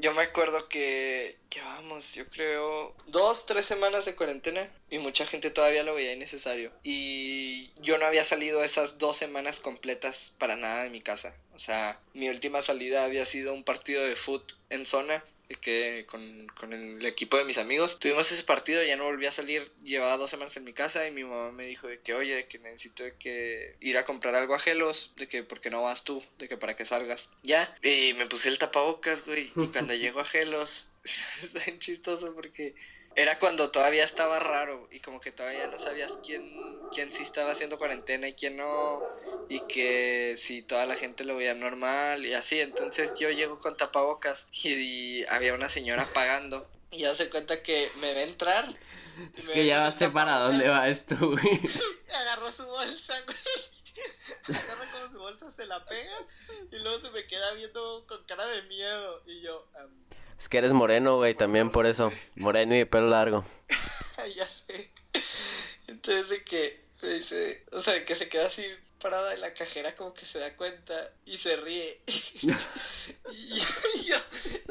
[0.00, 5.50] yo me acuerdo que llevábamos, yo creo, dos, tres semanas de cuarentena y mucha gente
[5.50, 6.72] todavía lo veía innecesario.
[6.82, 11.34] Y yo no había salido esas dos semanas completas para nada de mi casa.
[11.54, 15.24] O sea, mi última salida había sido un partido de foot en zona
[15.54, 17.98] que con, con, el equipo de mis amigos.
[17.98, 21.12] Tuvimos ese partido, ya no volví a salir, llevaba dos semanas en mi casa y
[21.12, 24.58] mi mamá me dijo de que, oye, que necesito que ir a comprar algo a
[24.58, 26.22] Gelos, de que, porque no vas tú?
[26.38, 27.30] De que para que salgas.
[27.42, 30.90] Ya, y me puse el tapabocas, güey, y cuando llego a Gelos,
[31.42, 32.74] es bien chistoso porque
[33.16, 36.54] era cuando todavía estaba raro y como que todavía no sabías quién,
[36.92, 39.02] quién sí estaba haciendo cuarentena y quién no
[39.48, 42.60] y que si toda la gente lo veía normal y así.
[42.60, 47.90] Entonces yo llego con tapabocas y, había una señora pagando y ya se cuenta que
[48.00, 48.74] me ve entrar.
[49.34, 51.60] Es que ya sé para dónde va esto, güey.
[52.14, 54.60] Agarró su bolsa, güey.
[54.60, 56.18] Agarra como su bolsa, se la pega
[56.70, 59.66] y luego se me queda viendo con cara de miedo y yo...
[60.38, 62.12] Es que eres moreno, güey, también por eso.
[62.34, 63.44] Moreno y de pelo largo.
[64.36, 64.90] ya sé.
[65.88, 68.64] Entonces de que me dice, o sea, que se queda así
[69.00, 72.00] parada en la cajera como que se da cuenta y se ríe.
[72.06, 72.54] y, yo,
[73.94, 74.16] y, yo,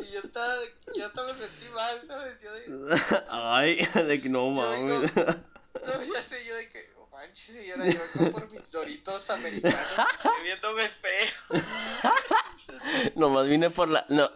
[0.02, 0.56] y yo estaba,
[0.96, 2.42] yo estaba me sentí mal, ¿sabes?
[2.42, 5.16] Yo de, Ay, de que no mames.
[5.16, 6.90] No, ya sé yo de que,
[7.26, 9.80] manches, señora, yo vengo por mis doritos americanos,
[10.44, 11.62] viéndome feo.
[13.16, 14.06] Nomás vine por la.
[14.10, 14.30] No,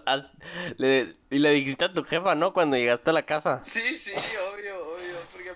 [0.78, 2.54] le, y le dijiste a tu jefa, ¿no?
[2.54, 3.62] Cuando llegaste a la casa.
[3.64, 4.14] Sí, sí,
[4.54, 4.89] obvio,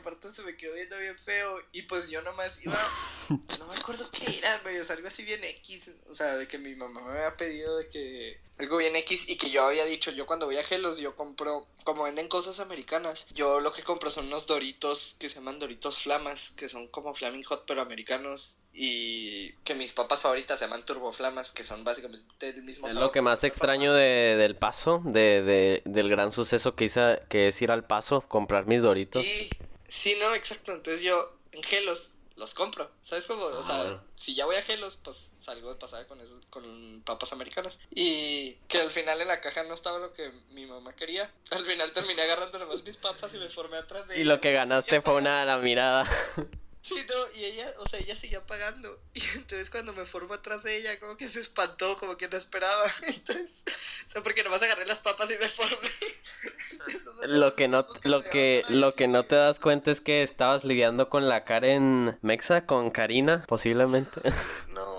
[0.03, 1.59] aparte se me quedó viendo bien feo.
[1.71, 2.77] Y pues yo nomás iba.
[3.29, 4.77] No me acuerdo qué era, güey.
[4.79, 5.89] O sea, algo así bien X.
[6.09, 8.39] O sea, de que mi mamá me había pedido de que.
[8.57, 9.29] Algo bien X.
[9.29, 11.67] Y que yo había dicho, yo cuando voy a Gelos, yo compro.
[11.85, 15.99] Como venden cosas americanas, yo lo que compro son unos doritos que se llaman doritos
[15.99, 16.51] flamas.
[16.51, 21.51] Que son como Flaming Hot, pero americanos y que mis papas favoritas se llaman turboflamas,
[21.51, 25.81] que son básicamente el mismo Es lo que más extraño de, del paso, de, de,
[25.85, 29.23] del gran suceso que hice, que es ir al paso, comprar mis doritos.
[29.23, 29.49] Sí,
[29.93, 30.71] sí, no, exacto.
[30.73, 32.89] Entonces yo en Gelos los compro.
[33.03, 33.43] ¿Sabes cómo?
[33.45, 34.03] O sea, Ah.
[34.15, 37.79] si ya voy a Gelos, pues salgo de pasar con esos, con papas americanas.
[37.93, 41.31] Y que al final en la caja no estaba lo que mi mamá quería.
[41.51, 44.33] Al final terminé agarrando nomás mis papas y me formé atrás de Y ella.
[44.33, 46.05] lo que ganaste fue una la mirada.
[46.83, 48.99] Sí, no, y ella, o sea, ella seguía pagando.
[49.13, 52.35] Y entonces cuando me formo atrás de ella, como que se espantó, como que no
[52.35, 52.85] esperaba.
[53.03, 53.63] Entonces,
[54.07, 55.89] o sea, porque nomás agarré las papas y me formé.
[57.27, 61.09] Lo que no, lo que, lo que no te das cuenta es que estabas lidiando
[61.09, 64.21] con la Karen Mexa, con Karina, posiblemente.
[64.67, 64.92] No,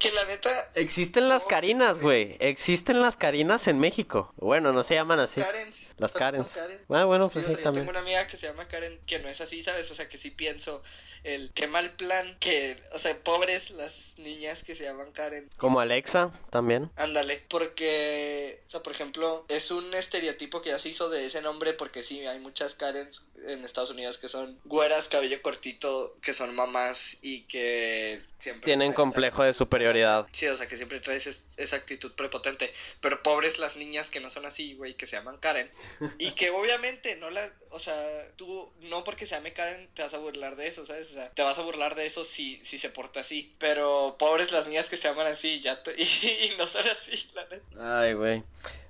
[0.00, 2.36] que la neta, Existen las Karinas, güey.
[2.40, 4.32] Existen las Karinas en México.
[4.36, 5.40] Bueno, no se llaman así.
[5.42, 5.92] Karens.
[5.98, 6.52] Las también Karens.
[6.52, 6.80] Karen.
[6.88, 7.84] Ah, bueno, Sí, pues o sea, yo también.
[7.84, 9.90] tengo una amiga que se llama Karen, que no es así, ¿sabes?
[9.90, 10.82] O sea, que sí pienso
[11.22, 15.50] el qué mal plan, que, o sea, pobres las niñas que se llaman Karen.
[15.58, 16.90] Como Alexa, también.
[16.96, 21.42] Ándale, porque, o sea, por ejemplo, es un estereotipo que ya se hizo de ese
[21.42, 26.32] nombre porque sí, hay muchas Karens en Estados Unidos que son güeras, cabello cortito, que
[26.32, 28.64] son mamás y que siempre...
[28.64, 29.89] Tienen complejo de superioridad.
[30.32, 34.20] Sí, o sea, que siempre traes es- esa actitud prepotente, pero pobres las niñas que
[34.20, 35.70] no son así, güey, que se llaman Karen
[36.18, 40.14] y que obviamente no la, o sea, tú no porque se llame Karen te vas
[40.14, 41.10] a burlar de eso, ¿sabes?
[41.10, 44.52] O sea, te vas a burlar de eso si, si se porta así, pero pobres
[44.52, 48.00] las niñas que se llaman así ya te- y, y no son así, la neta.
[48.00, 48.42] Ay, güey.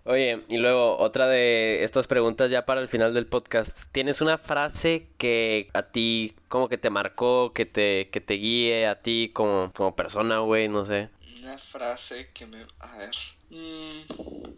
[0.04, 3.84] Oye, y luego otra de estas preguntas ya para el final del podcast.
[3.92, 8.86] ¿Tienes una frase que a ti como que te marcó, que te, que te guíe
[8.86, 10.68] a ti como, como persona, güey?
[10.68, 11.10] No sé.
[11.40, 12.64] Una frase que me...
[12.80, 13.14] A ver.
[13.50, 14.00] Mm,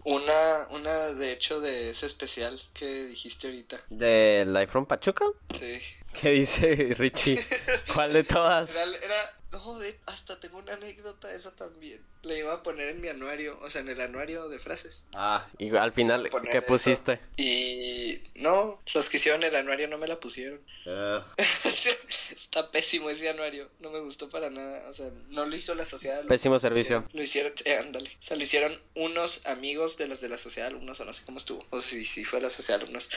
[0.05, 3.81] una, una de hecho de ese especial que dijiste ahorita.
[3.91, 5.25] ¿De Life from Pachuca?
[5.59, 5.79] Sí.
[6.21, 7.43] ¿Qué dice Richie?
[7.95, 8.77] ¿Cuál de todas?
[8.77, 12.01] Era, era- no, de- hasta tengo una anécdota de esa también.
[12.23, 15.07] La iba a poner en mi anuario, o sea, en el anuario de frases.
[15.13, 16.67] Ah, y al final, ¿qué eso.
[16.67, 17.21] pusiste?
[17.37, 20.61] Y no, los que hicieron el anuario no me la pusieron.
[22.31, 24.89] Está pésimo ese anuario, no me gustó para nada.
[24.89, 26.25] O sea, no lo hizo la sociedad.
[26.27, 26.99] Pésimo lo servicio.
[26.99, 28.11] hicieron- Lo hicieron, eh, ándale.
[28.21, 31.13] O sea, lo hicieron unos amigos de los de la sociedad de alumnos, o no
[31.13, 31.65] sé cómo estuvo.
[31.71, 33.09] O si sí fue la sociedad de alumnos.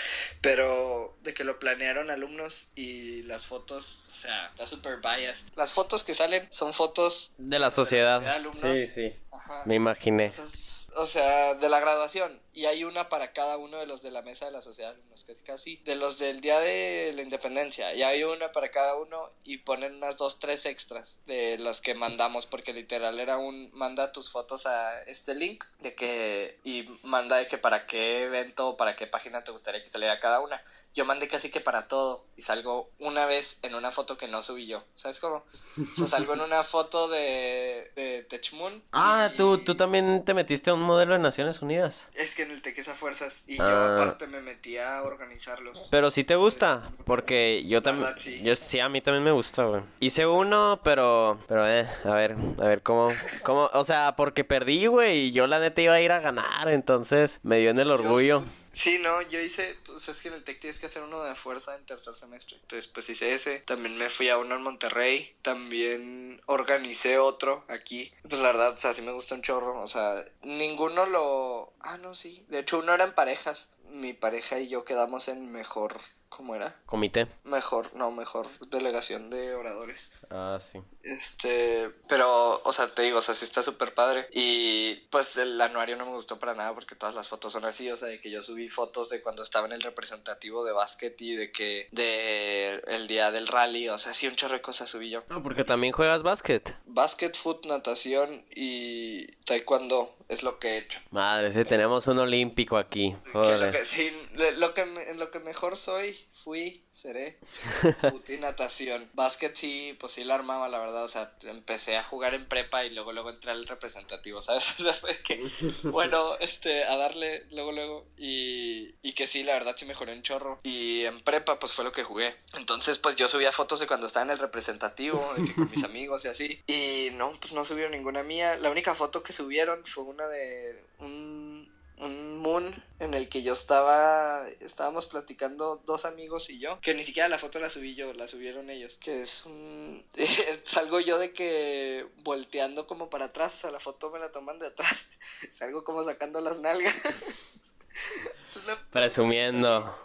[0.41, 5.47] Pero de que lo planearon alumnos y las fotos, o sea, está super biased.
[5.55, 7.31] Las fotos que salen son fotos.
[7.37, 8.21] De la sociedad.
[8.21, 8.61] de alumnos.
[8.61, 9.13] Sí, sí.
[9.31, 9.63] Ajá.
[9.65, 10.25] Me imaginé.
[10.27, 12.39] Entonces, o sea, de la graduación.
[12.55, 14.95] Y hay una para cada uno de los de la mesa de la sociedad, de
[14.95, 15.75] alumnos, casi casi.
[15.83, 17.93] De los del día de la independencia.
[17.93, 21.93] Y hay una para cada uno y ponen unas dos, tres extras de los que
[21.95, 22.45] mandamos.
[22.45, 27.47] Porque literal era un, manda tus fotos a este link de que, y manda de
[27.47, 30.63] que para qué evento o para qué página te gustaría que saliera cada una.
[30.93, 32.25] Yo mandé casi que para todo.
[32.37, 34.83] Y salgo una vez en una foto que no subí yo.
[34.93, 35.43] ¿Sabes cómo?
[35.77, 38.83] O sea, salgo en una foto de, de Techmoon.
[38.93, 42.09] Ah, y- tú, tú también te metiste a un modelo de Naciones Unidas.
[42.13, 43.95] es que en el Tequesa Fuerzas y Ah.
[43.97, 45.87] yo aparte me metí a organizarlos.
[45.91, 48.41] Pero sí te gusta, porque yo también, sí.
[48.43, 49.81] yo sí a mí también me gusta, güey.
[49.99, 53.11] Hice uno, pero, pero eh, a ver, a ver cómo,
[53.43, 56.69] cómo, o sea, porque perdí, güey, y yo la neta iba a ir a ganar,
[56.69, 58.43] entonces me dio en el orgullo.
[58.75, 61.33] Sí, no, yo hice, pues es que en el TEC tienes que hacer uno de
[61.35, 62.57] fuerza en tercer semestre.
[62.61, 63.59] Entonces, pues hice ese.
[63.61, 65.35] También me fui a uno en Monterrey.
[65.41, 68.11] También organicé otro aquí.
[68.27, 69.81] Pues la verdad, o sea, sí me gusta un chorro.
[69.81, 71.73] O sea, ninguno lo...
[71.79, 72.45] Ah, no, sí.
[72.49, 73.69] De hecho, uno era en parejas.
[73.89, 75.97] Mi pareja y yo quedamos en mejor...
[76.27, 76.75] ¿Cómo era?
[76.85, 77.27] Comité.
[77.45, 80.11] Mejor, no, mejor delegación de oradores.
[80.29, 80.79] Ah, sí.
[81.05, 84.27] Este, pero, o sea, te digo, o sea, sí está súper padre.
[84.33, 87.89] Y pues el anuario no me gustó para nada porque todas las fotos son así,
[87.91, 91.19] o sea, de que yo subí fotos de cuando estaba en el representativo de básquet
[91.21, 94.89] y de que de el día del rally, o sea, sí, un chorro de cosas
[94.89, 95.23] subí yo.
[95.29, 96.75] No, porque también juegas básquet.
[96.85, 100.99] Básquet, foot, natación y taekwondo es lo que he hecho.
[101.11, 103.15] Madre, sí, tenemos un olímpico aquí.
[103.33, 104.11] Lo que, sí,
[104.57, 107.39] lo que en lo que mejor soy, fui, seré,
[108.01, 109.07] foot y natación.
[109.13, 112.85] Básquet sí, pues sí la armaba, la verdad, o sea, empecé a jugar en prepa
[112.85, 114.79] y luego luego entré al representativo, ¿sabes?
[114.79, 115.45] O sea, fue que,
[115.83, 120.21] bueno, este, a darle luego luego y, y que sí, la verdad sí mejoré un
[120.21, 120.59] chorro.
[120.63, 122.35] Y en prepa, pues fue lo que jugué.
[122.53, 125.83] Entonces, pues yo subía fotos de cuando estaba en el representativo, de que con mis
[125.83, 126.63] amigos y así.
[126.67, 128.55] Y no, pues no subieron ninguna mía.
[128.57, 131.54] La única foto que subieron fue una de un,
[131.99, 137.03] un moon en el que yo estaba, estábamos platicando dos amigos y yo, que ni
[137.03, 140.05] siquiera la foto la subí yo, la subieron ellos, que es un,
[140.63, 144.67] salgo yo de que volteando como para atrás, sea, la foto me la toman de
[144.67, 144.95] atrás,
[145.51, 146.95] salgo como sacando las nalgas.
[148.67, 149.97] La- Presumiendo.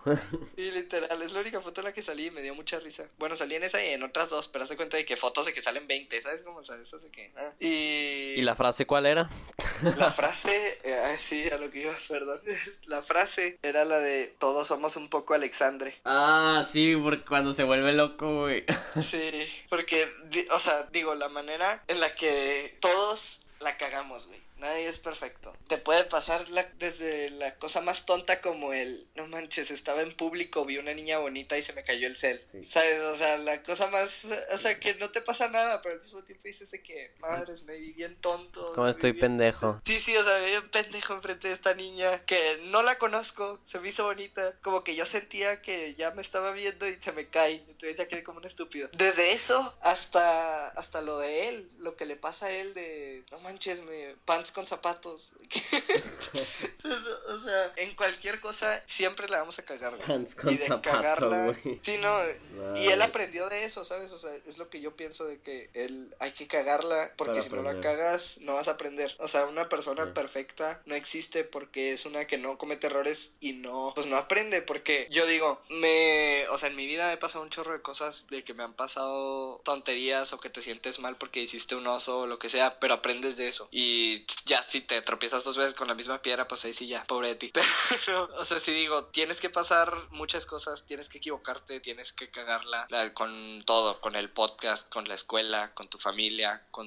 [0.56, 3.08] Sí, literal, es la única foto en la que salí y me dio mucha risa.
[3.18, 5.46] Bueno, salí en esa y en otras dos, pero haz de cuenta de que fotos
[5.46, 6.90] de que salen 20, ¿sabes cómo sabes?
[6.90, 7.32] De que...
[7.36, 7.52] ah.
[7.60, 8.34] Y...
[8.36, 9.28] ¿Y la frase cuál era?
[9.96, 12.40] La frase, eh, sí, a lo que iba, perdón.
[12.86, 15.94] La frase era la de todos somos un poco Alexandre.
[16.04, 18.64] Ah, sí, porque cuando se vuelve loco, güey.
[19.00, 19.32] Sí,
[19.68, 20.08] porque,
[20.52, 24.40] o sea, digo, la manera en la que todos la cagamos, güey.
[24.60, 25.52] Nadie es perfecto.
[25.68, 30.12] Te puede pasar la- desde la cosa más tonta como el, no manches, estaba en
[30.14, 32.44] público, vi una niña bonita y se me cayó el cel.
[32.52, 32.64] Sí.
[32.66, 33.00] ¿Sabes?
[33.00, 36.22] O sea, la cosa más, o sea, que no te pasa nada, pero al mismo
[36.24, 38.72] tiempo dices de que, madres, me vi bien tonto.
[38.74, 39.80] ¿Cómo me estoy bien pendejo?
[39.86, 42.98] Sí, sí, o sea, me vi un pendejo enfrente de esta niña que no la
[42.98, 46.94] conozco, se me hizo bonita, como que yo sentía que ya me estaba viendo y
[47.00, 48.88] se me cae, entonces ya quedé como un estúpido.
[48.92, 53.40] Desde eso hasta, hasta lo de él, lo que le pasa a él de, no
[53.40, 54.14] manches, me
[54.52, 55.30] con zapatos.
[56.32, 59.96] Entonces, o sea, en cualquier cosa siempre la vamos a cagar.
[59.98, 61.44] Pants con y de zapatos, cagarla.
[61.62, 61.80] güey.
[61.82, 62.18] Sí, no,
[62.76, 64.12] y él aprendió de eso, ¿sabes?
[64.12, 67.42] O sea, es lo que yo pienso de que él hay que cagarla porque Para
[67.42, 69.14] si no la cagas no vas a aprender.
[69.18, 70.10] O sea, una persona Sí.
[70.14, 74.62] perfecta no existe porque es una que no comete errores y no, pues no aprende
[74.62, 77.82] porque yo digo, me, o sea, en mi vida me he pasado un chorro de
[77.82, 81.86] cosas de que me han pasado tonterías o que te sientes mal porque hiciste un
[81.86, 83.68] oso o lo que sea, pero aprendes de eso.
[83.70, 87.04] Y ya si te tropiezas dos veces con la misma piedra, pues ahí sí ya,
[87.04, 87.52] pobre de ti.
[88.06, 92.30] Pero, o sea, si digo, tienes que pasar muchas cosas, tienes que equivocarte, tienes que
[92.30, 96.86] cagarla la- con todo, con el podcast, con la escuela, con tu familia, con,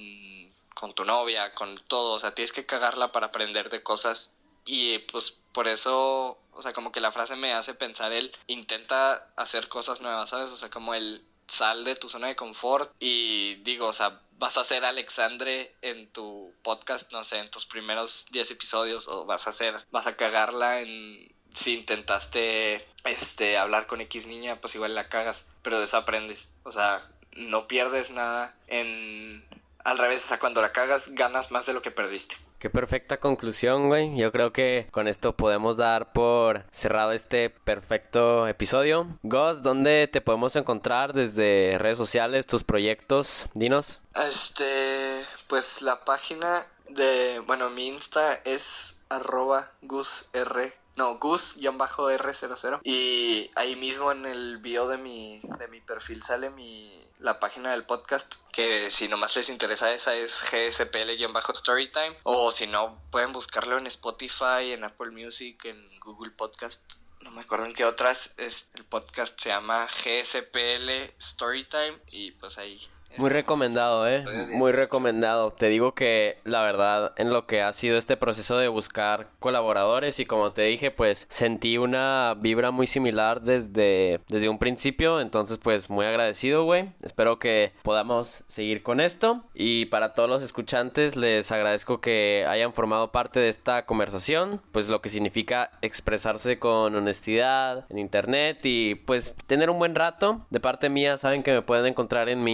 [0.74, 2.14] con tu novia, con todo.
[2.14, 4.34] O sea, tienes que cagarla para aprender de cosas.
[4.66, 9.32] Y pues por eso, o sea, como que la frase me hace pensar el intenta
[9.36, 10.52] hacer cosas nuevas, ¿sabes?
[10.52, 14.58] O sea, como el sal de tu zona de confort y digo, o sea, vas
[14.58, 19.48] a ser Alexandre en tu podcast, no sé, en tus primeros 10 episodios o vas
[19.48, 24.96] a hacer, vas a cagarla en si intentaste este hablar con X niña, pues igual
[24.96, 26.52] la cagas, pero de eso aprendes.
[26.64, 29.46] O sea, no pierdes nada en
[29.84, 32.38] al revés, o sea, cuando la cagas ganas más de lo que perdiste.
[32.64, 34.18] Qué perfecta conclusión, güey.
[34.18, 39.20] Yo creo que con esto podemos dar por cerrado este perfecto episodio.
[39.22, 43.48] Gus, ¿dónde te podemos encontrar desde redes sociales, tus proyectos?
[43.54, 44.00] Dinos.
[44.16, 52.82] Este, pues la página de, bueno, mi Insta es arroba gusr no, Gus-R00.
[52.84, 57.72] Y ahí mismo en el bio de mi, de mi perfil sale mi, la página
[57.72, 58.36] del podcast.
[58.52, 62.18] Que si nomás les interesa esa es GSPL-Storytime.
[62.24, 66.82] O si no, pueden buscarlo en Spotify, en Apple Music, en Google Podcast.
[67.22, 68.32] No me acuerdo en qué otras.
[68.38, 72.00] Es, el podcast se llama GSPL Storytime.
[72.12, 72.80] Y pues ahí
[73.18, 74.26] muy recomendado, ¿eh?
[74.52, 75.52] Muy recomendado.
[75.52, 80.20] Te digo que la verdad en lo que ha sido este proceso de buscar colaboradores
[80.20, 85.22] y como te dije, pues sentí una vibra muy similar desde, desde un principio.
[85.22, 86.92] Entonces, pues muy agradecido, güey.
[87.02, 89.44] Espero que podamos seguir con esto.
[89.54, 94.62] Y para todos los escuchantes, les agradezco que hayan formado parte de esta conversación.
[94.72, 100.46] Pues lo que significa expresarse con honestidad en internet y pues tener un buen rato.
[100.50, 102.54] De parte mía, saben que me pueden encontrar en mi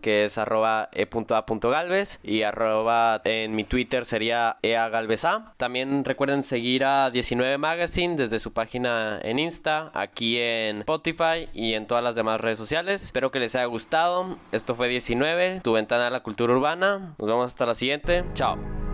[0.00, 5.54] Que es arroba e.a.galvez y arroba en mi Twitter sería eagalveza.
[5.56, 11.74] También recuerden seguir a 19 Magazine desde su página en Insta, aquí en Spotify y
[11.74, 13.02] en todas las demás redes sociales.
[13.02, 14.36] Espero que les haya gustado.
[14.52, 17.14] Esto fue 19, tu ventana a la cultura urbana.
[17.18, 18.24] Nos vemos hasta la siguiente.
[18.34, 18.87] Chao.